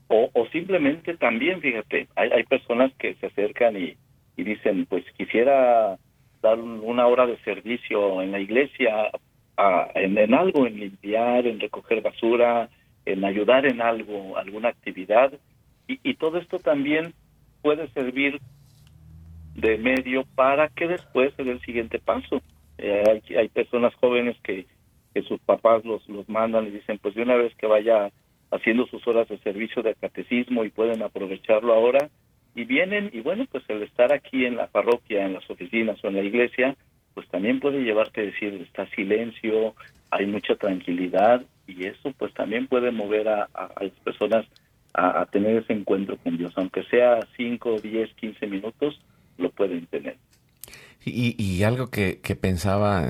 [0.09, 3.97] o, o simplemente también, fíjate, hay, hay personas que se acercan y,
[4.37, 5.99] y dicen, pues quisiera
[6.43, 9.11] dar una hora de servicio en la iglesia,
[9.95, 12.69] en, algo, en limpiar, en recoger basura,
[13.05, 15.33] en ayudar en algo, alguna actividad.
[15.89, 17.15] Y, todo esto también
[17.67, 18.41] puede servir
[19.57, 22.41] de medio para que después se dé el siguiente paso.
[22.79, 24.67] Eh, hay, hay, personas jóvenes que,
[25.13, 28.13] que sus papás los, los mandan y dicen, pues de una vez que vaya
[28.53, 32.09] haciendo sus horas de servicio de catecismo y pueden aprovecharlo ahora,
[32.55, 36.07] y vienen y bueno, pues el estar aquí en la parroquia, en las oficinas o
[36.07, 36.77] en la iglesia,
[37.15, 39.75] pues también puede llevarte a decir, está silencio,
[40.13, 43.49] hay mucha tranquilidad y eso pues también puede mover a,
[43.81, 44.47] las personas
[44.97, 49.01] a, tener ese encuentro con Dios, aunque sea 5, 10, 15 minutos,
[49.37, 50.17] lo pueden tener.
[51.05, 53.07] Y, y algo que, que pensaba,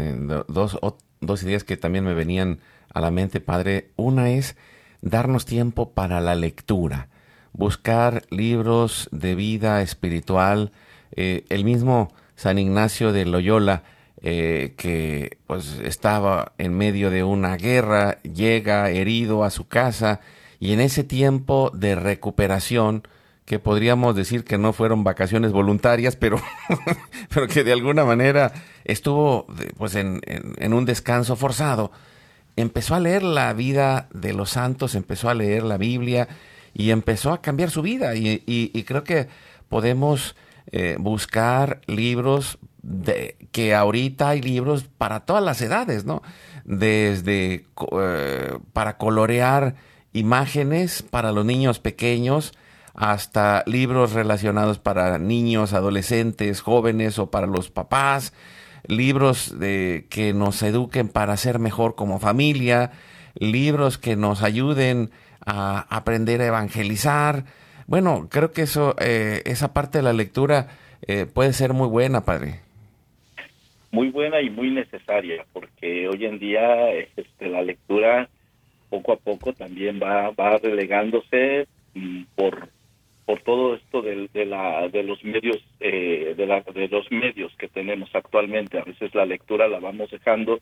[0.49, 0.79] dos,
[1.21, 2.59] dos ideas que también me venían
[2.93, 4.57] a la mente, Padre, una es
[5.01, 7.09] darnos tiempo para la lectura
[7.57, 10.73] buscar libros de vida espiritual.
[11.13, 13.83] Eh, el mismo San Ignacio de Loyola,
[14.23, 20.21] eh, que pues estaba en medio de una guerra, llega herido a su casa
[20.61, 23.03] y en ese tiempo de recuperación,
[23.45, 26.41] que podríamos decir que no fueron vacaciones voluntarias, pero,
[27.33, 28.53] pero que de alguna manera
[28.85, 31.93] estuvo pues en, en un descanso forzado,
[32.57, 36.29] empezó a leer la vida de los santos, empezó a leer la Biblia,
[36.79, 38.15] y empezó a cambiar su vida.
[38.15, 39.29] Y, creo que
[39.71, 40.37] podemos
[40.73, 46.23] eh, buscar libros de, que ahorita hay libros para todas las edades, ¿no?
[46.65, 47.65] Desde
[47.99, 49.75] eh, para colorear
[50.17, 52.55] imágenes para los niños pequeños
[52.95, 58.33] hasta libros relacionados para niños, adolescentes, jóvenes o para los papás,
[58.87, 62.93] libros de, que nos eduquen para ser mejor como familia,
[63.39, 65.11] libros que nos ayuden
[65.45, 67.45] a aprender a evangelizar.
[67.87, 70.69] Bueno, creo que eso, eh, esa parte de la lectura
[71.07, 72.61] eh, puede ser muy buena, padre.
[73.91, 78.31] Muy buena y muy necesaria, porque hoy en día este, la lectura
[78.89, 82.69] poco a poco también va, va relegándose mm, por
[83.25, 87.53] por todo esto de, de, la, de los medios eh, de, la, de los medios
[87.57, 90.61] que tenemos actualmente a veces la lectura la vamos dejando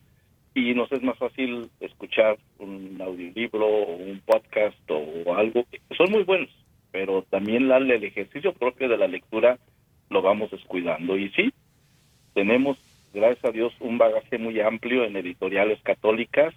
[0.54, 5.66] y nos es más fácil escuchar un audiolibro o un podcast o algo.
[5.96, 6.48] Son muy buenos,
[6.92, 9.58] pero también la, el ejercicio propio de la lectura
[10.10, 11.18] lo vamos descuidando.
[11.18, 11.52] Y sí,
[12.34, 12.78] tenemos,
[13.12, 16.54] gracias a Dios, un bagaje muy amplio en editoriales católicas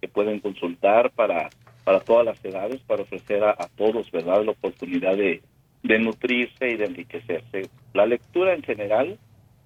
[0.00, 1.50] que pueden consultar para,
[1.84, 5.42] para todas las edades, para ofrecer a, todos, ¿verdad?, la oportunidad de,
[5.82, 7.68] de nutrirse y de enriquecerse.
[7.94, 9.18] La lectura en general,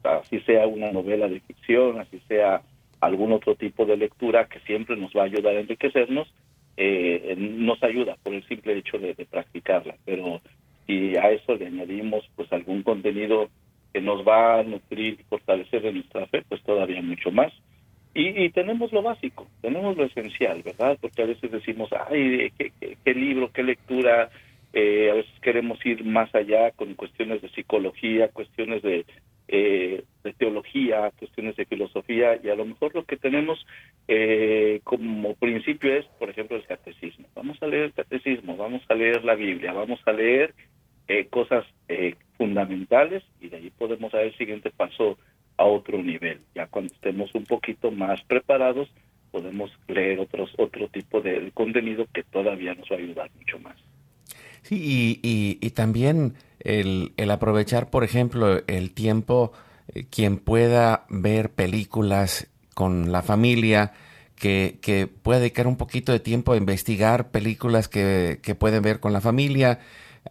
[0.03, 2.63] así sea una novela de ficción, así sea
[3.01, 6.33] algún otro tipo de lectura que siempre nos va a ayudar a enriquecernos,
[6.77, 9.97] eh, nos ayuda por el simple hecho de, practicarla.
[10.05, 10.41] Pero
[10.87, 13.49] si a eso le añadimos pues algún contenido
[13.93, 17.53] que nos va a nutrir y fortalecer de nuestra fe, pues todavía mucho más.
[18.17, 20.97] Y, tenemos lo básico, tenemos lo esencial, ¿verdad?
[21.01, 24.31] Porque a veces decimos, ay, qué, libro, qué lectura,
[24.73, 29.05] eh, a veces queremos ir más allá con cuestiones de psicología, cuestiones de,
[29.47, 33.67] eh, de teología, cuestiones de filosofía, y a lo mejor lo que tenemos
[34.09, 37.27] eh, como principio es, por ejemplo, el catecismo.
[37.35, 40.55] Vamos a leer el catecismo, vamos a leer la Biblia, vamos a leer
[41.09, 41.67] eh, cosas
[42.39, 45.19] fundamentales y de ahí podemos dar el siguiente paso
[45.57, 46.41] a otro nivel.
[46.55, 48.89] Ya cuando estemos un poquito más preparados,
[49.31, 53.77] podemos leer otros otro tipo de contenido que todavía nos va a ayudar mucho más.
[54.63, 59.53] Sí, y, y también el, el aprovechar, por ejemplo, el tiempo,
[59.95, 63.93] eh, quien pueda ver películas con la familia,
[64.37, 69.01] que, que pueda dedicar un poquito de tiempo a investigar películas que, que pueden ver
[69.01, 69.81] con la familia.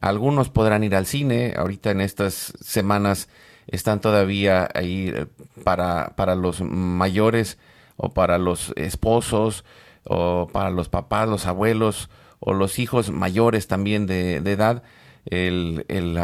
[0.02, 3.30] Algunos podrán ir al cine, ahorita en estas semanas
[3.68, 5.28] están todavía ahí eh,
[5.64, 7.58] para, para los mayores
[7.98, 9.64] o para los esposos
[10.06, 14.84] o para los papás, los abuelos o los hijos mayores también de, edad
[15.26, 16.18] el, el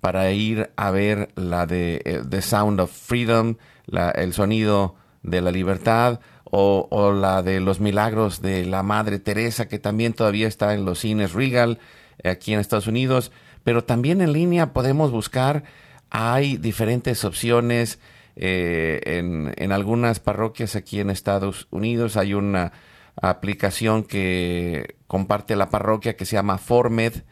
[0.00, 5.42] para ir a ver la de eh, The Sound of Freedom, la, el sonido de
[5.42, 10.48] la libertad, o, o, la de los milagros de la Madre Teresa, que también todavía
[10.48, 11.78] está en los cines Regal,
[12.24, 13.30] aquí en Estados Unidos,
[13.62, 15.64] pero también en línea podemos buscar,
[16.10, 17.98] hay diferentes opciones.
[18.36, 22.72] Eh, en, en algunas parroquias aquí en Estados Unidos hay una
[23.20, 27.22] aplicación que comparte la parroquia que se llama Formed,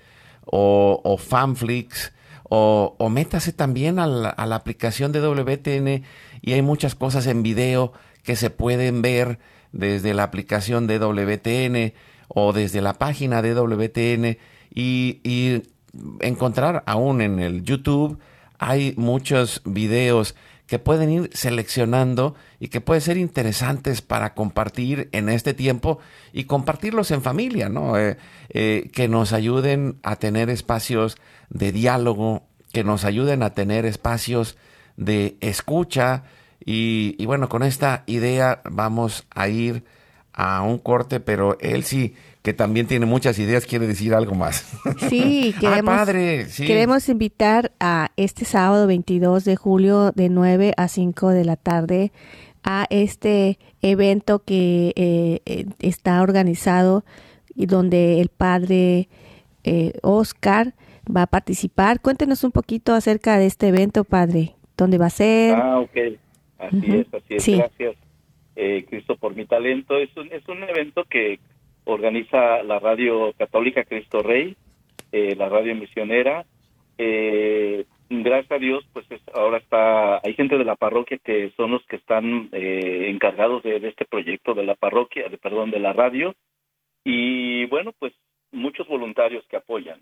[0.45, 2.13] o, o Fanflix,
[2.45, 6.05] o, o, métase también a la, a la, aplicación de WTN
[6.41, 9.39] y hay muchas cosas en video que se pueden ver
[9.73, 11.93] desde la aplicación de WTN
[12.29, 14.39] o desde la página de WTN
[14.75, 15.63] y, y
[16.21, 18.19] encontrar aún en el YouTube
[18.59, 20.35] hay muchos videos
[20.67, 25.99] que pueden ir seleccionando y que pueden ser interesantes para compartir en este tiempo
[26.33, 27.97] y compartirlos en familia, ¿no?
[27.97, 28.19] Eh,
[28.51, 31.17] eh, que nos ayuden a tener espacios
[31.49, 34.59] de diálogo, que nos ayuden a tener espacios
[34.99, 36.25] de escucha
[36.63, 39.85] y, y bueno, con esta idea vamos a ir
[40.35, 42.15] a un corte, pero sí
[42.49, 44.75] que también tiene muchas ideas, quiere decir algo más.
[45.11, 51.29] Sí, queremos, padre, queremos invitar a este sábado 22 de julio de 9 a 5
[51.29, 52.11] de la tarde
[52.65, 57.05] a este evento que eh, eh, está organizado
[57.55, 59.11] y donde el padre
[59.65, 60.73] eh, Oscar
[61.15, 62.01] va a participar.
[62.01, 64.55] Cuéntenos un poquito acerca de este evento, padre.
[64.75, 65.55] ¿Dónde va a ser?
[65.55, 65.99] Ah, ok.
[66.61, 67.59] Así es, así es.
[67.59, 67.97] Gracias,
[68.89, 69.99] Cristo, por mi talento.
[69.99, 71.41] Es un, es un evento que
[71.89, 74.55] organiza la radio católica Cristo Rey,
[75.11, 76.45] eh, la radio misionera.
[76.99, 81.85] Eh, gracias a Dios, pues ahora está, hay gente de la parroquia que son los
[81.87, 86.35] que están eh, encargados de, este proyecto de la parroquia, de, perdón, de la radio.
[87.05, 88.13] Y bueno, pues
[88.53, 90.01] muchos voluntarios que apoyan.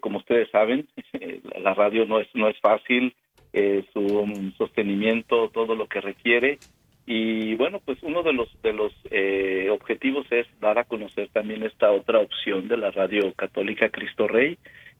[0.00, 0.88] como ustedes saben,
[1.60, 3.14] la radio no es, no es fácil,
[3.92, 6.58] su sostenimiento, todo lo que requiere
[7.06, 11.62] y bueno, pues uno de los de los eh, objetivos es dar a conocer también
[11.62, 14.58] esta otra opción de la radio católica Cristo Rey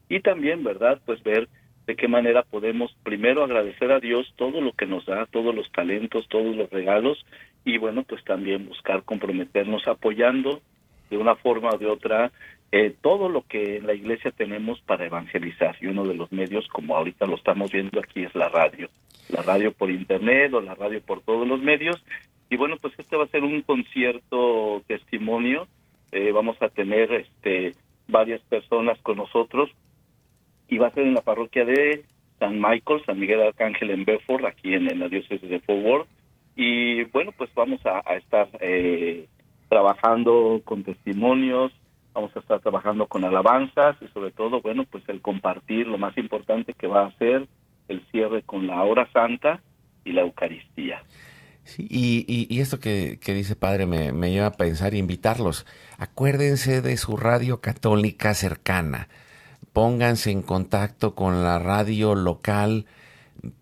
[0.08, 1.00] y también, ¿verdad?
[1.06, 1.48] Pues ver
[1.86, 5.70] de qué manera podemos primero agradecer a Dios todo lo que nos da, todos los
[5.72, 7.24] talentos, todos los regalos
[7.64, 10.60] y bueno, pues también buscar comprometernos apoyando
[11.08, 12.32] de una forma o de otra
[12.70, 16.66] eh, todo lo que en la iglesia tenemos para evangelizar y uno de los medios
[16.68, 18.90] como ahorita lo estamos viendo aquí es la radio
[19.28, 22.02] la radio por internet o la radio por todos los medios.
[22.50, 25.66] Y bueno, pues este va a ser un concierto testimonio.
[26.12, 27.74] Eh, vamos a tener este
[28.06, 29.70] varias personas con nosotros
[30.68, 32.04] y va a ser en la parroquia de
[32.38, 36.08] San Michael, San Miguel Arcángel en Bedford, aquí en, la diócesis de Fort
[36.56, 39.26] Y bueno, pues vamos a, estar eh,
[39.68, 41.72] trabajando con testimonios,
[42.12, 46.16] vamos a estar trabajando con alabanzas y sobre todo, bueno, pues el compartir lo más
[46.18, 47.46] importante que va a ser
[47.88, 49.62] el cierre con la hora santa
[50.04, 51.02] y la Eucaristía.
[51.78, 55.64] Y, y, esto que, dice Padre me, me, lleva a pensar e invitarlos.
[55.96, 59.08] Acuérdense de su radio católica cercana.
[59.72, 62.84] Pónganse en contacto con la radio local.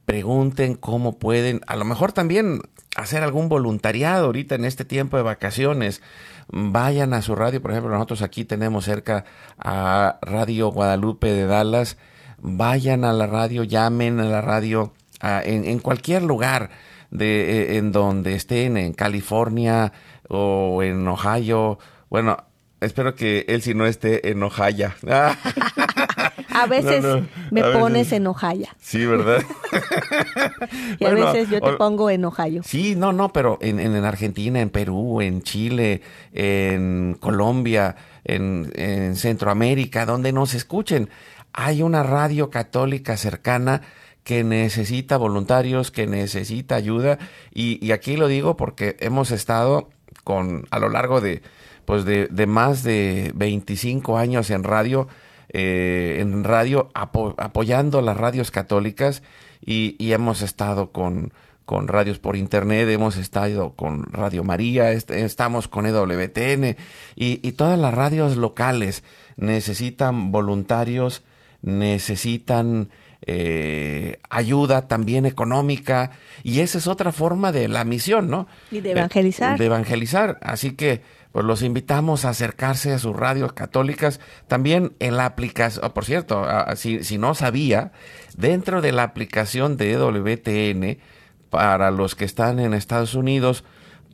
[0.04, 1.60] Pregunten cómo pueden.
[1.68, 2.60] A lo mejor también
[2.96, 6.02] hacer algún voluntariado ahorita en este tiempo de vacaciones.
[6.48, 7.62] Vayan a su radio.
[7.62, 9.24] Por ejemplo, nosotros aquí tenemos cerca
[9.58, 11.98] a Radio Guadalupe de Dallas
[12.42, 16.70] vayan a la radio, llamen a la radio en, cualquier lugar
[17.10, 19.92] de, e, en donde estén, en California
[20.28, 21.78] o en Ohio.
[22.10, 22.36] Bueno,
[22.80, 24.92] espero que él si no esté en Ohio.
[25.06, 27.04] a veces
[27.50, 28.66] me pones en Ohio.
[28.80, 29.42] Sí, ¿verdad?
[30.98, 32.62] y a veces yo te pongo en Ohio.
[32.64, 36.02] Sí, no, no, pero en, en, Argentina, en Perú, en Chile,
[36.32, 41.08] en Colombia, en, en Centroamérica, donde nos escuchen
[41.52, 43.82] hay una radio católica cercana
[44.24, 47.18] que necesita voluntarios, que necesita ayuda,
[47.52, 49.90] y, aquí lo digo porque hemos estado
[50.24, 51.42] con a lo largo de
[51.84, 55.08] pues de, más de 25 años en radio,
[55.48, 59.24] eh, en radio apoyando las radios católicas
[59.60, 61.32] y, hemos estado con,
[61.64, 66.76] con radios por internet, hemos estado con Radio María, estamos con EWTN
[67.16, 69.02] y, y todas las radios locales
[69.36, 71.24] necesitan voluntarios
[71.62, 72.90] necesitan
[73.24, 76.10] eh, ayuda también económica
[76.42, 78.48] y esa es otra forma de la misión, ¿no?
[78.70, 79.58] Y de evangelizar.
[79.58, 80.38] de evangelizar.
[80.42, 84.20] Así que pues los invitamos a acercarse a sus radios católicas.
[84.48, 86.46] También en la aplicación, oh, por cierto,
[86.76, 87.92] si, si, no sabía,
[88.36, 90.98] dentro de la aplicación de WTN,
[91.48, 93.64] para los que están en Estados Unidos,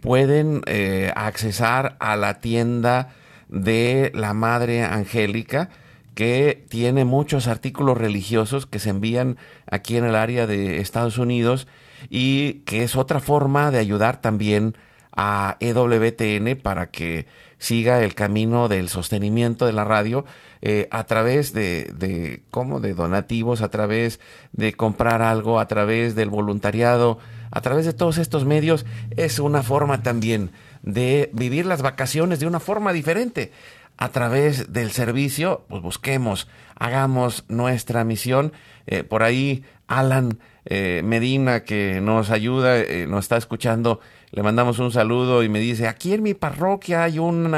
[0.00, 3.14] pueden eh, accesar a la tienda
[3.48, 5.70] de la Madre Angélica
[6.18, 9.36] que tiene muchos artículos religiosos que se envían
[9.70, 11.68] aquí en el área de Estados Unidos
[12.10, 14.76] y que es otra forma de ayudar también
[15.12, 17.26] a EWTN para que
[17.58, 20.24] siga el camino del sostenimiento de la radio
[20.60, 22.80] eh, a través de, de, ¿cómo?
[22.80, 24.18] de donativos, a través
[24.50, 27.20] de comprar algo, a través del voluntariado,
[27.52, 30.50] a través de todos estos medios, es una forma también
[30.82, 33.52] de vivir las vacaciones de una forma diferente
[33.98, 38.52] a través del servicio, pues busquemos, hagamos nuestra misión.
[38.86, 43.98] Eh, por ahí Alan eh, Medina, que nos ayuda, eh, nos está escuchando,
[44.30, 47.52] le mandamos un saludo y me dice, aquí en mi parroquia hay un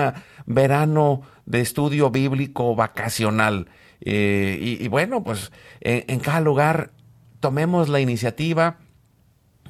[0.47, 3.68] verano de estudio bíblico vacacional.
[4.03, 6.93] Y, bueno, pues en, cada lugar
[7.38, 8.78] tomemos la iniciativa,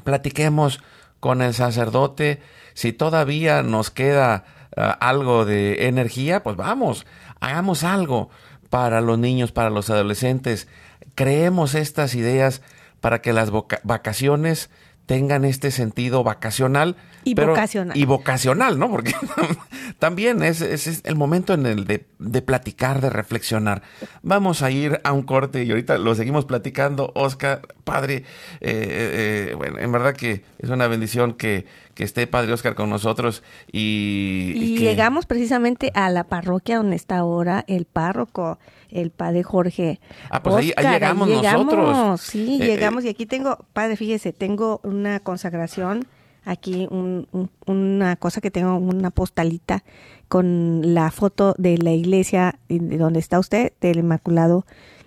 [0.05, 0.81] platiquemos
[1.19, 2.41] con el sacerdote.
[2.75, 4.45] Si todavía nos queda
[4.77, 7.07] ah, algo de energía, pues vamos,
[7.41, 8.31] hagamos algo
[8.71, 10.69] para los niños, para los adolescentes.
[11.15, 12.63] Creemos estas ideas
[13.01, 13.51] para que las
[13.83, 14.71] vacaciones
[15.11, 16.95] tengan este sentido vacacional.
[17.25, 17.97] Y vocacional.
[17.97, 18.89] Y vocacional, ¿no?
[18.89, 19.13] Porque
[19.99, 23.83] también es, es, el momento en el de, de, platicar, de reflexionar.
[24.23, 27.11] Vamos a ir a un corte y ahorita lo seguimos platicando.
[27.17, 28.23] Oscar, padre, eh,
[28.61, 32.89] eh, eh, bueno, en verdad que es una bendición que, que esté Padre Oscar con
[32.89, 33.43] nosotros.
[33.73, 38.61] Y, y, llegamos precisamente a la parroquia donde está ahora el párroco,
[38.91, 40.01] el Padre Jorge.
[40.31, 42.21] Ah, pues ahí, llegamos, nosotros.
[42.21, 43.05] Sí, eh, llegamos.
[43.05, 46.07] Eh, y aquí tengo, Padre, fíjese, tengo una consagración,
[46.45, 49.85] aquí una cosa que tengo, una postalita
[50.29, 54.65] con la foto de la iglesia de donde está usted, del Inmaculado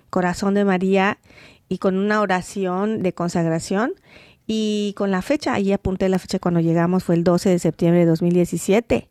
[0.09, 1.17] Corazón de María,
[1.69, 3.93] y con una oración de consagración
[4.45, 8.01] y con la fecha, ahí apunté la fecha cuando llegamos, fue el 12 de septiembre
[8.01, 9.09] de 2017.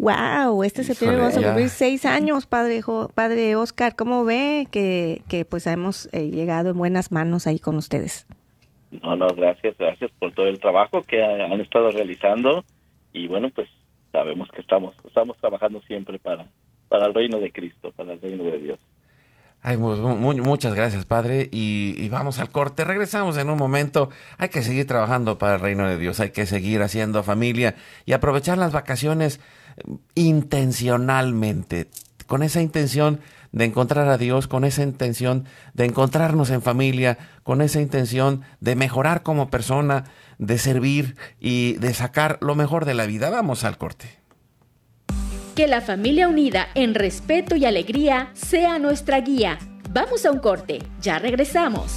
[0.00, 0.64] ¡Wow!
[0.64, 2.80] Este septiembre vamos a cumplir seis años, padre,
[3.14, 3.94] padre Oscar.
[3.94, 8.26] ¿Cómo ve que, que pues hemos eh, llegado en buenas manos ahí con ustedes?
[9.02, 12.64] No, no, gracias, gracias por todo el trabajo que han estado realizando
[13.12, 13.68] y bueno, pues
[14.10, 16.46] sabemos que estamos, estamos trabajando siempre para,
[16.88, 18.80] para el reino de Cristo, para el reino de Dios.
[19.62, 21.50] Ay, muchas gracias, Padre.
[21.52, 22.84] Y, vamos al corte.
[22.84, 24.08] Regresamos en un momento.
[24.38, 26.18] Hay que seguir trabajando para el reino de Dios.
[26.20, 27.74] Hay que seguir haciendo familia
[28.06, 29.38] y aprovechar las vacaciones
[30.14, 31.88] intencionalmente.
[32.26, 33.20] Con esa intención
[33.52, 38.76] de encontrar a Dios, con esa intención de encontrarnos en familia, con esa intención de
[38.76, 40.04] mejorar como persona,
[40.38, 43.30] de servir y de sacar lo mejor de la vida.
[43.30, 44.18] Vamos al corte.
[45.54, 49.58] Que la familia unida en respeto y alegría sea nuestra guía.
[49.90, 51.96] Vamos a un corte, ya regresamos.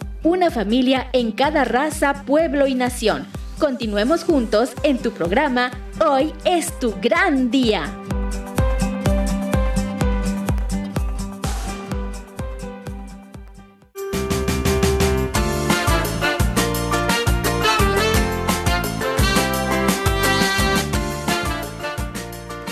[0.23, 3.25] una familia en cada raza, pueblo y nación.
[3.59, 5.71] Continuemos juntos en tu programa
[6.03, 7.83] Hoy es tu gran día.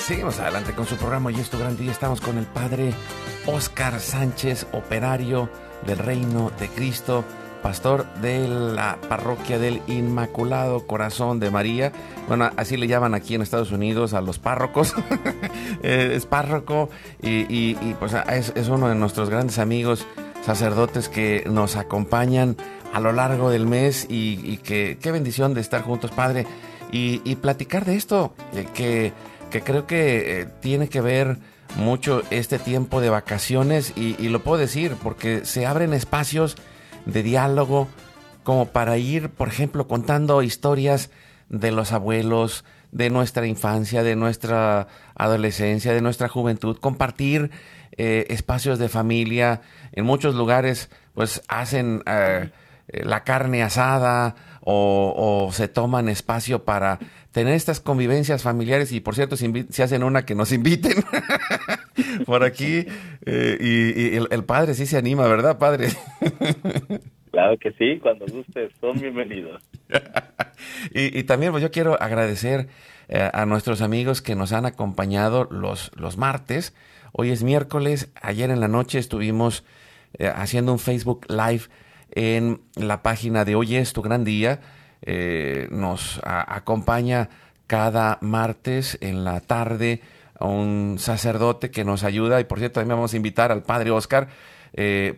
[0.07, 1.91] Seguimos adelante con su programa Hoy es tu gran día.
[1.91, 2.93] Estamos con el padre
[3.51, 5.49] Oscar Sánchez, operario
[5.85, 7.25] del Reino de Cristo
[7.63, 11.91] pastor de la parroquia del Inmaculado Corazón de María.
[12.27, 14.93] Bueno, así le llaman aquí en Estados Unidos a los párrocos.
[15.81, 16.89] Eh, es párroco
[17.21, 20.05] y, pues es, uno de nuestros grandes amigos
[20.43, 22.57] sacerdotes que nos acompañan
[22.91, 26.45] a lo largo del mes y, que qué bendición de estar juntos, Padre,
[26.91, 29.13] y, platicar de esto, eh, que,
[29.51, 31.37] que creo que eh, tiene que ver
[31.75, 36.57] mucho este tiempo de vacaciones y, y, lo puedo decir porque se abren espacios
[37.05, 37.87] de diálogo
[38.43, 41.11] como para ir, por ejemplo, contando historias
[41.49, 47.51] de los abuelos, de nuestra infancia, de nuestra adolescencia, de nuestra juventud, compartir
[47.97, 49.61] eh, espacios de familia.
[49.91, 52.49] En muchos lugares, pues hacen eh,
[52.87, 56.99] la carne asada o, se toman espacio para
[57.31, 58.91] tener estas convivencias familiares.
[58.91, 59.47] Y por cierto, si,
[59.81, 61.03] hacen una, que nos inviten
[62.25, 62.85] por aquí.
[63.25, 65.89] Eh, y, el, padre sí se anima, ¿verdad, padre?
[67.31, 69.61] Claro que sí, cuando gustes, son bienvenidos.
[70.91, 72.69] y, también pues, yo quiero agradecer
[73.07, 76.73] eh, a nuestros amigos que nos han acompañado los, los martes.
[77.11, 79.63] Hoy es miércoles, ayer en la noche estuvimos
[80.17, 81.65] eh, haciendo un Facebook Live
[82.19, 84.59] en la página de Hoy es tu gran día.
[85.01, 87.29] Eh, nos acompaña
[87.67, 90.01] cada martes en la tarde
[90.39, 94.29] un sacerdote que nos ayuda y por cierto también vamos a invitar al padre Oscar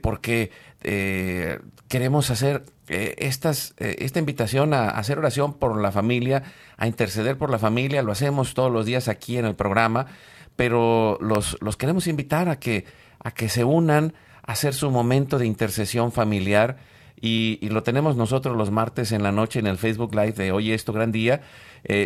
[0.01, 0.51] porque
[0.83, 6.43] eh, queremos hacer eh, eh, esta invitación a, hacer oración por la familia,
[6.77, 10.07] a interceder por la familia, lo hacemos todos los días aquí en el programa,
[10.55, 12.85] pero los, queremos invitar a que,
[13.23, 14.13] a se unan a
[14.43, 16.77] hacer su momento de intercesión familiar.
[17.23, 20.71] Y, lo tenemos nosotros los martes en la noche en el Facebook Live de Hoy
[20.71, 21.41] es tu gran día.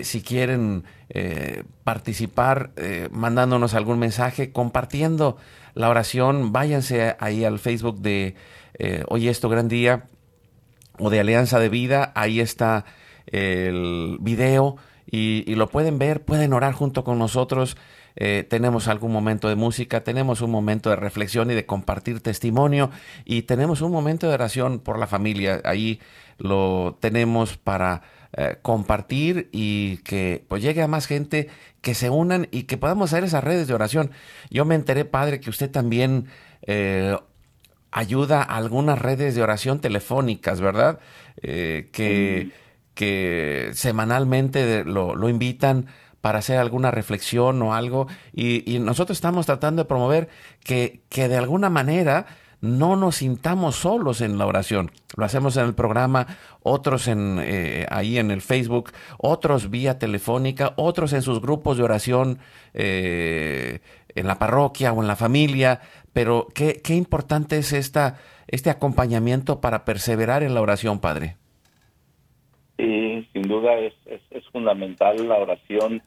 [0.04, 0.84] si quieren
[1.86, 2.72] participar
[3.12, 5.38] mandándonos algún mensaje, compartiendo
[5.76, 8.36] la oración, váyanse ahí al Facebook de
[8.78, 10.06] eh, hoy es tu gran día
[10.98, 12.86] o de Alianza de Vida, ahí está
[13.28, 17.78] el video y, lo pueden ver, pueden orar junto con nosotros.
[18.16, 22.92] Eh, tenemos algún momento de música, tenemos un momento de reflexión y de compartir testimonio
[23.26, 25.62] y tenemos un momento de oración por la familia.
[25.66, 26.00] Ahí
[26.38, 28.02] lo tenemos para
[28.38, 31.50] eh, compartir y que pues llegue a más gente,
[31.82, 34.12] que se unan y que podamos hacer esas redes de oración.
[34.50, 36.28] Yo me enteré, padre, que usted también
[37.96, 41.00] ayuda a algunas redes de oración telefónicas, ¿verdad?
[41.42, 42.52] Eh, que,
[42.94, 45.88] que semanalmente lo, lo, invitan
[46.26, 48.08] para hacer alguna reflexión o algo.
[48.34, 50.28] Y, nosotros estamos tratando de promover
[50.64, 52.26] que, que de alguna manera
[52.62, 54.90] no nos sintamos solos en la oración.
[55.16, 56.26] Lo hacemos en el programa,
[56.64, 61.84] otros en, eh, ahí en el Facebook, otros vía telefónica, otros en sus grupos de
[61.84, 62.40] oración
[62.74, 63.82] eh,
[64.16, 68.16] en la parroquia o en la familia, pero qué, qué importante es esta,
[68.48, 71.36] este acompañamiento para perseverar en la oración, Padre.
[72.78, 76.02] Sí, sin duda es, es, fundamental la oración,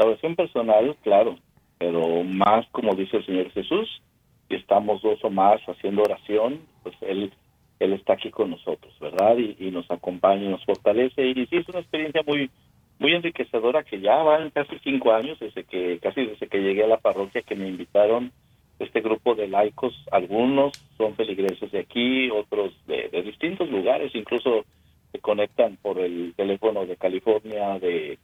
[0.00, 1.36] la oración personal, claro,
[1.78, 4.02] pero más como dice el Señor Jesús,
[4.48, 7.32] si estamos dos o más haciendo oración, pues Él,
[7.80, 9.36] él está aquí con nosotros, ¿verdad?
[9.36, 11.26] Y, y nos acompaña y nos fortalece.
[11.26, 12.50] Y sí, es una experiencia muy
[12.98, 16.88] muy enriquecedora que ya van casi cinco años desde que casi desde que llegué a
[16.88, 18.30] la parroquia que me invitaron
[18.78, 24.64] este grupo de laicos, algunos son feligreses de aquí, otros de, distintos lugares, incluso
[25.12, 28.18] se conectan por el teléfono de California, de,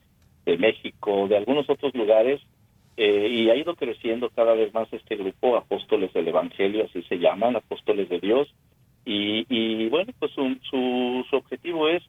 [0.56, 2.40] México, de algunos otros lugares,
[2.96, 7.18] eh, y ha ido creciendo cada vez más este grupo, apóstoles del Evangelio, así se
[7.18, 8.48] llaman, apóstoles de Dios,
[9.08, 12.02] y, bueno, pues su, su, objetivo es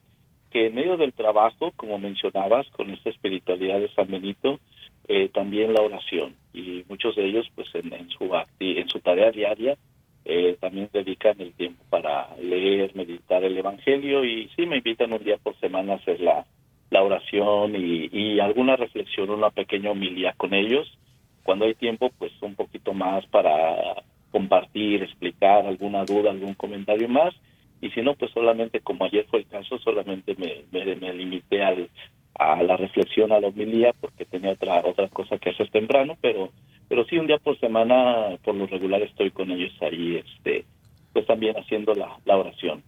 [0.50, 4.58] que en medio del trabajo, como mencionabas, con esta espiritualidad de San Benito,
[5.06, 8.30] eh, también la oración y muchos de ellos pues en, su
[8.60, 9.78] en su tarea diaria
[10.26, 15.24] eh, también dedican el tiempo para leer, meditar el Evangelio y sí me invitan un
[15.24, 16.44] día por semana a hacer la,
[16.90, 20.98] la oración y, y alguna reflexión, una pequeña homilía con ellos.
[21.42, 27.34] Cuando hay tiempo, pues un poquito más para compartir, explicar alguna duda, algún comentario más.
[27.80, 31.88] Y si no, pues solamente, como ayer fue el caso, solamente me, me, limité al,
[32.34, 36.50] a la reflexión, a la homilía, porque tenía otra otra cosa que hacer temprano, pero
[36.88, 40.64] pero sí un día por semana, por lo regular estoy con ellos ahí, este,
[41.12, 42.82] pues también haciendo la, la oración.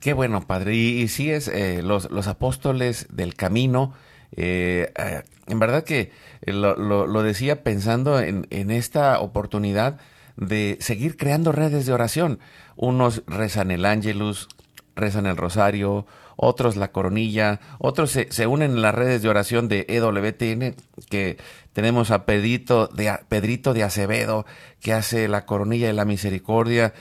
[0.00, 0.74] Qué bueno, padre.
[0.74, 3.94] Y, sí es eh, los, los apóstoles del camino.
[4.32, 6.12] Eh, eh, en verdad que
[6.46, 9.98] lo, lo, decía pensando en, en, esta oportunidad
[10.36, 12.40] de seguir creando redes de oración.
[12.76, 14.48] Unos rezan el ángelus,
[14.96, 19.86] rezan el rosario, otros la coronilla, otros se, unen en las redes de oración de
[19.88, 20.74] EWTN,
[21.08, 21.38] que
[21.72, 24.46] tenemos a Pedrito de, Pedrito de Acevedo,
[24.80, 26.92] que hace la coronilla de la misericordia,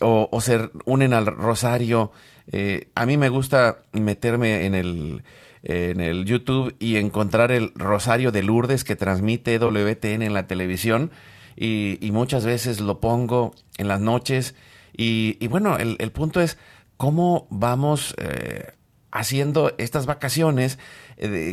[0.00, 2.12] o, se unen al rosario.
[2.52, 5.22] Eh, a mí me gusta meterme en el,
[5.62, 11.10] en el YouTube y encontrar el rosario de Lourdes que transmite EWTN en la televisión,
[11.56, 14.54] y, muchas veces lo pongo en las noches.
[14.96, 16.56] Y, y bueno, el, el punto es
[16.96, 18.72] cómo vamos eh,
[19.10, 20.78] haciendo estas vacaciones,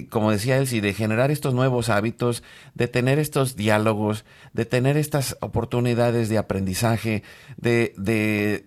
[0.09, 2.43] como decía Elsie, de generar estos nuevos hábitos,
[2.73, 7.23] de tener estos diálogos, de tener estas oportunidades de aprendizaje,
[7.57, 8.65] de, de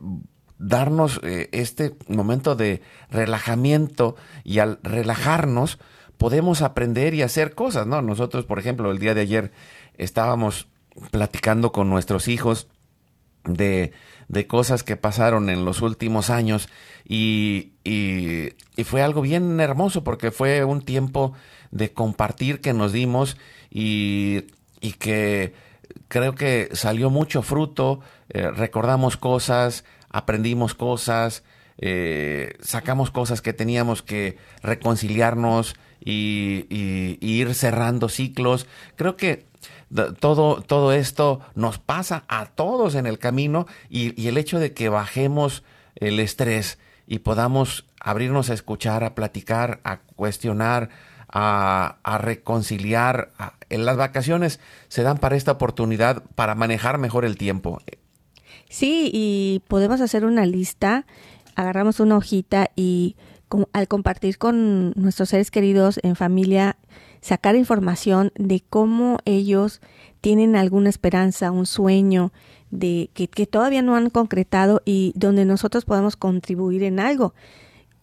[0.59, 5.79] darnos eh, este momento de relajamiento y al relajarnos
[6.19, 8.03] podemos aprender y hacer cosas, ¿no?
[8.03, 9.53] Nosotros, por ejemplo, el día de ayer
[9.97, 10.69] estábamos
[11.11, 12.69] platicando con nuestros hijos
[13.45, 13.93] de,
[14.29, 16.69] de cosas que pasaron en los últimos años
[17.05, 18.51] y, y,
[18.85, 21.35] fue algo bien hermoso porque fue un tiempo
[21.71, 23.37] de compartir que nos dimos
[23.71, 24.45] y,
[24.81, 25.53] y que
[26.09, 31.43] creo que salió mucho fruto, eh, recordamos cosas, aprendimos cosas,
[31.79, 36.67] eh, sacamos cosas que teníamos que reconciliarnos y,
[37.21, 38.67] ir cerrando ciclos.
[38.97, 39.47] Creo que
[40.19, 44.89] todo, todo esto nos pasa a todos en el camino y, el hecho de que
[44.89, 45.65] bajemos
[45.97, 50.91] el estrés y podamos abrirnos a escuchar, a platicar, a cuestionar,
[51.29, 53.33] a, a reconciliar.
[53.69, 57.81] en las vacaciones se dan para esta oportunidad para manejar mejor el tiempo.
[58.69, 61.05] Sí, y podemos hacer una lista,
[61.57, 63.17] agarramos una hojita y
[63.73, 66.77] al compartir con nuestros seres queridos en familia,
[67.21, 69.81] sacar información de cómo ellos
[70.21, 72.33] tienen alguna esperanza, un sueño,
[72.71, 77.35] de que, que todavía no han concretado y donde nosotros podemos contribuir en algo.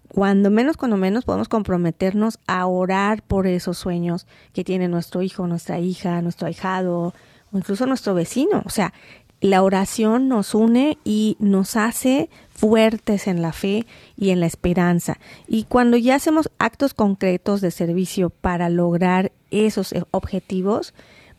[0.09, 5.47] Cuando menos, cuando menos podemos comprometernos a orar por esos sueños que tiene nuestro hijo,
[5.47, 7.13] nuestra hija, nuestro ahijado
[7.51, 8.61] o incluso nuestro vecino.
[8.65, 8.93] O sea,
[9.41, 13.85] la oración nos une y nos hace fuertes en la fe
[14.15, 15.19] y en la esperanza.
[15.47, 20.93] Y cuando ya hacemos actos concretos de servicio para lograr esos e, objetivos,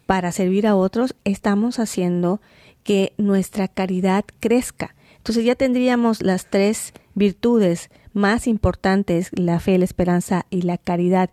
[0.06, 2.40] para servir a otros, estamos haciendo
[2.84, 4.94] que nuestra caridad crezca.
[5.16, 11.30] Entonces ya tendríamos las tres virtudes más importantes, la fe, la esperanza y la caridad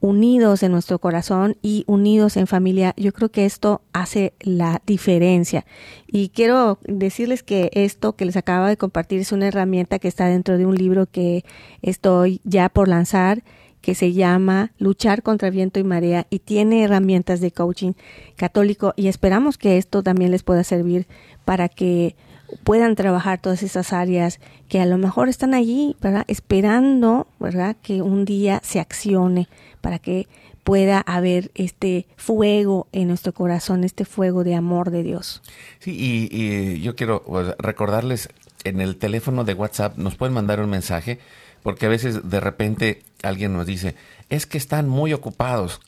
[0.00, 5.64] unidos en nuestro corazón y unidos en familia, yo creo que esto hace la diferencia.
[6.06, 10.26] Y quiero decirles que esto que les acabo de compartir es una herramienta que está
[10.26, 11.44] dentro de un libro que
[11.82, 13.42] estoy ya por lanzar
[13.80, 17.92] que se llama Luchar contra viento y marea y tiene herramientas de coaching
[18.36, 21.06] católico y esperamos que esto también les pueda servir
[21.44, 22.16] para que
[22.64, 26.24] puedan trabajar todas esas áreas que a lo mejor están allí, ¿verdad?
[26.28, 27.76] Esperando, ¿verdad?
[27.82, 29.48] Que un día se accione
[29.80, 30.26] para que
[30.64, 35.42] pueda haber este fuego en nuestro corazón, este fuego de amor de Dios.
[35.78, 37.24] Sí, y, yo quiero
[37.58, 38.28] recordarles,
[38.64, 41.20] en el teléfono de WhatsApp nos pueden mandar un mensaje,
[41.62, 43.94] porque a veces de repente alguien nos dice,
[44.28, 45.80] es que están muy ocupados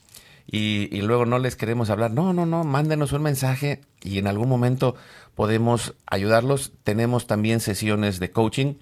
[0.46, 2.12] y, y luego no les queremos hablar.
[2.12, 4.94] No, no, no, mándenos un mensaje y en algún momento
[5.34, 6.72] podemos ayudarlos.
[6.84, 8.74] Tenemos también sesiones de coaching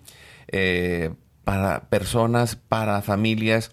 [0.49, 1.11] eh,
[1.45, 3.73] para personas, para familias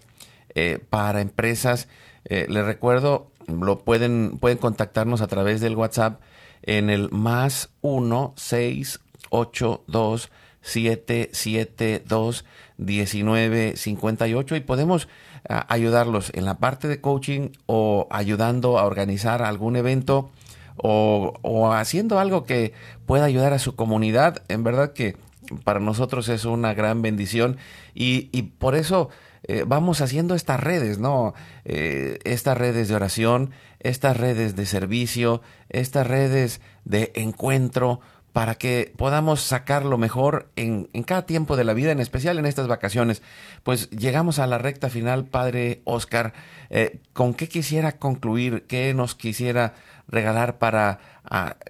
[0.58, 1.86] eh, para empresas.
[2.24, 6.22] Eh, les recuerdo, lo pueden, pueden contactarnos a través del WhatsApp
[6.62, 10.30] en el más 1 6 8 2
[10.62, 12.44] 7 7 2
[12.78, 15.08] 19 58 y podemos
[15.46, 20.30] ah, ayudarlos en la parte de coaching o ayudando a organizar algún evento
[20.78, 22.72] o, haciendo algo que
[23.04, 24.42] pueda ayudar a su comunidad.
[24.48, 25.16] En verdad que
[25.64, 27.58] para nosotros es una gran bendición
[27.94, 28.24] y
[28.58, 29.10] por eso
[29.48, 31.34] eh, vamos haciendo estas redes, ¿no?
[31.64, 38.00] Eh, estas redes de oración, estas redes de servicio, estas redes de encuentro,
[38.32, 42.38] para que podamos sacar lo mejor en, en, cada tiempo de la vida, en especial
[42.38, 43.22] en estas vacaciones.
[43.62, 46.34] Pues llegamos a la recta final, Padre Oscar.
[46.68, 48.66] Eh, ¿Con qué quisiera concluir?
[48.66, 49.72] ¿Qué nos quisiera
[50.08, 50.98] regalar para,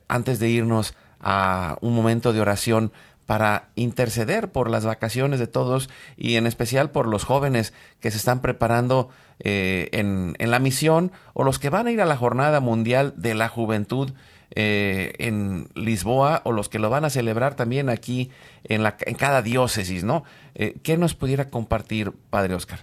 [0.09, 2.93] antes de irnos a un momento de oración
[3.27, 8.17] para interceder por las vacaciones de todos y en especial por los jóvenes que se
[8.17, 9.11] están preparando
[9.41, 13.13] eh, en, en, la misión o los que van a ir a la Jornada Mundial
[13.17, 14.13] de la Juventud
[14.55, 18.31] eh, en Lisboa o los que lo van a celebrar también aquí
[18.65, 20.25] en, la, en cada diócesis, ¿no?
[20.55, 22.79] Eh, ¿Qué nos pudiera compartir, Padre Oscar?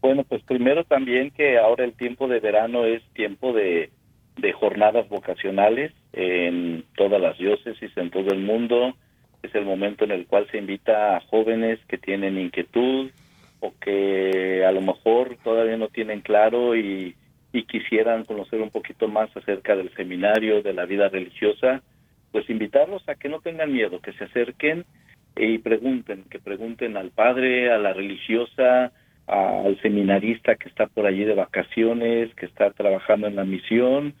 [0.00, 3.90] Bueno, pues primero también que ahora el tiempo de verano es tiempo de,
[4.38, 8.96] de jornadas vocacionales en todas las diócesis, en todo el mundo
[9.42, 13.10] es el momento en el cual se invita a jóvenes que tienen inquietud
[13.60, 17.14] o que a lo mejor todavía no tienen claro y,
[17.66, 21.82] quisieran conocer un poquito más acerca del seminario, de la vida religiosa,
[22.30, 24.84] pues invitarlos a que no tengan miedo, que se acerquen
[25.36, 28.92] y pregunten, que pregunten al padre, a la religiosa,
[29.26, 34.14] al seminarista que está por allí de vacaciones, que está trabajando en la misión.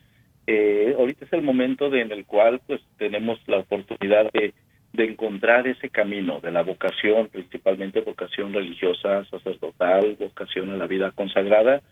[0.48, 4.52] Eh, ahorita es el momento de, en el cual pues tenemos la oportunidad de
[4.92, 11.10] de encontrar ese camino de la vocación, principalmente vocación religiosa, sacerdotal, vocación a la vida
[11.12, 11.82] consagrada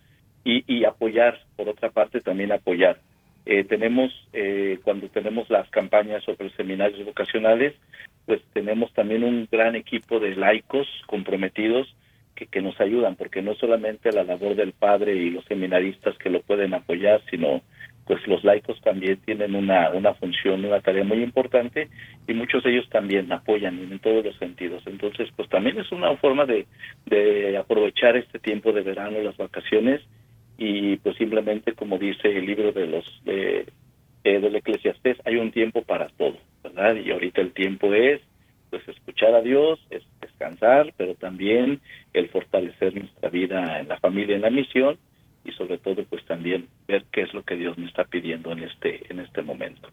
[0.45, 3.01] y, apoyar, por otra parte también apoyar.
[3.47, 7.75] Eh, tenemos, eh, cuando tenemos las campañas sobre seminarios vocacionales,
[8.27, 11.93] pues tenemos también un gran equipo de laicos comprometidos
[12.37, 16.31] que, que nos ayudan, porque no solamente la labor del padre y los seminaristas que
[16.31, 17.63] lo pueden apoyar, sino
[18.07, 21.89] pues los laicos también tienen una, una función, una tarea muy importante
[22.29, 24.83] y muchos de ellos también apoyan en todos los sentidos.
[24.87, 26.67] Entonces, pues también es una forma de,
[27.07, 30.01] de aprovechar este tiempo de verano, las vacaciones
[30.57, 33.67] y pues simplemente como dice el libro de los de,
[34.25, 36.95] eh, del Eclesiastés, hay un tiempo para todo, ¿verdad?
[36.97, 38.21] Y ahorita el tiempo es
[38.71, 41.81] pues escuchar a Dios, es descansar, pero también
[42.13, 44.99] el fortalecer nuestra vida en la familia, en la misión
[45.47, 48.65] y sobre todo pues también ver qué es lo que Dios me está pidiendo en
[48.65, 49.89] este en este momento.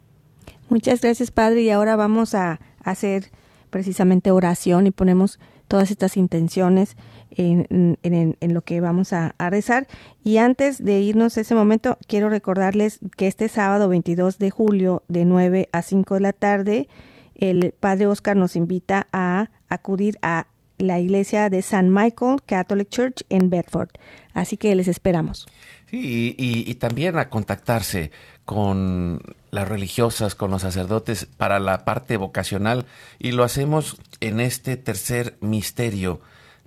[0.70, 3.26] Muchas gracias, Padre, y ahora vamos a hacer
[3.70, 6.96] precisamente oración y ponemos todas estas intenciones
[7.32, 9.88] en, en, lo que vamos a, a, rezar.
[10.24, 15.04] Y antes de irnos a ese momento, quiero recordarles que este sábado 22 de julio,
[15.08, 16.88] de 9 a 5 de la tarde,
[17.36, 20.48] el Padre Oscar nos invita a acudir a
[20.84, 23.90] la iglesia de San Michael Catholic Church en Bedford.
[24.34, 25.48] Así que les esperamos.
[25.92, 28.12] Y, también a contactarse
[28.46, 29.22] con
[29.52, 32.86] las religiosas, con los sacerdotes para la parte vocacional
[33.20, 36.20] y lo hacemos en este tercer misterio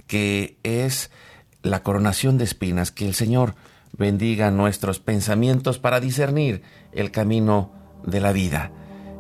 [0.07, 1.11] que es
[1.63, 3.57] la coronación de espinas, que el Señor
[3.99, 6.63] bendiga nuestros pensamientos para discernir
[6.93, 7.73] el camino
[8.05, 8.71] de la vida.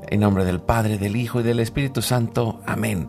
[0.08, 2.60] En nombre del Padre, del Hijo y del Espíritu Santo.
[2.64, 3.08] Amén.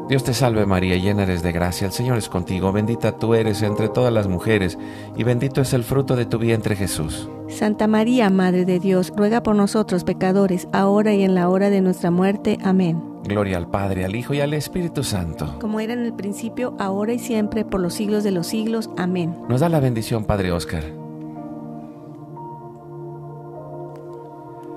[0.11, 3.61] Dios te salve María, llena eres de gracia, el Señor es contigo, bendita tú eres
[3.61, 4.77] entre todas las mujeres,
[5.15, 7.29] y bendito es el fruto de tu vientre Jesús.
[7.47, 11.79] Santa María, Madre de Dios, ruega por nosotros pecadores, ahora y en la hora de
[11.79, 12.57] nuestra muerte.
[12.61, 13.01] Amén.
[13.23, 15.57] Gloria al Padre, al Hijo y al Espíritu Santo.
[15.61, 18.89] Como era en el principio, ahora y siempre, por los siglos de los siglos.
[18.97, 19.33] Amén.
[19.47, 20.83] Nos da la bendición, Padre Oscar.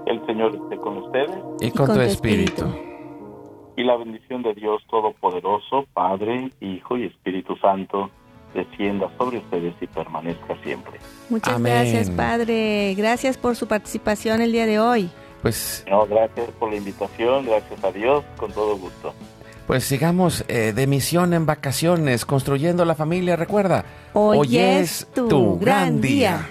[0.06, 1.38] El Señor esté con ustedes.
[1.60, 2.66] Y con, tu espíritu.
[3.76, 8.10] Y la bendición de Dios Todopoderoso, Padre, Hijo y Espíritu Santo,
[8.54, 11.00] descienda sobre ustedes y permanezca siempre.
[11.28, 11.72] Muchas Amén.
[11.72, 12.94] gracias, Padre.
[12.96, 15.10] Gracias por su participación el día de hoy.
[15.42, 19.12] Pues, No, gracias por la invitación, gracias a Dios, con todo gusto.
[19.66, 23.34] pues sigamos eh, de misión en vacaciones, construyendo la familia.
[23.34, 26.48] Recuerda, Hoy es tu gran día.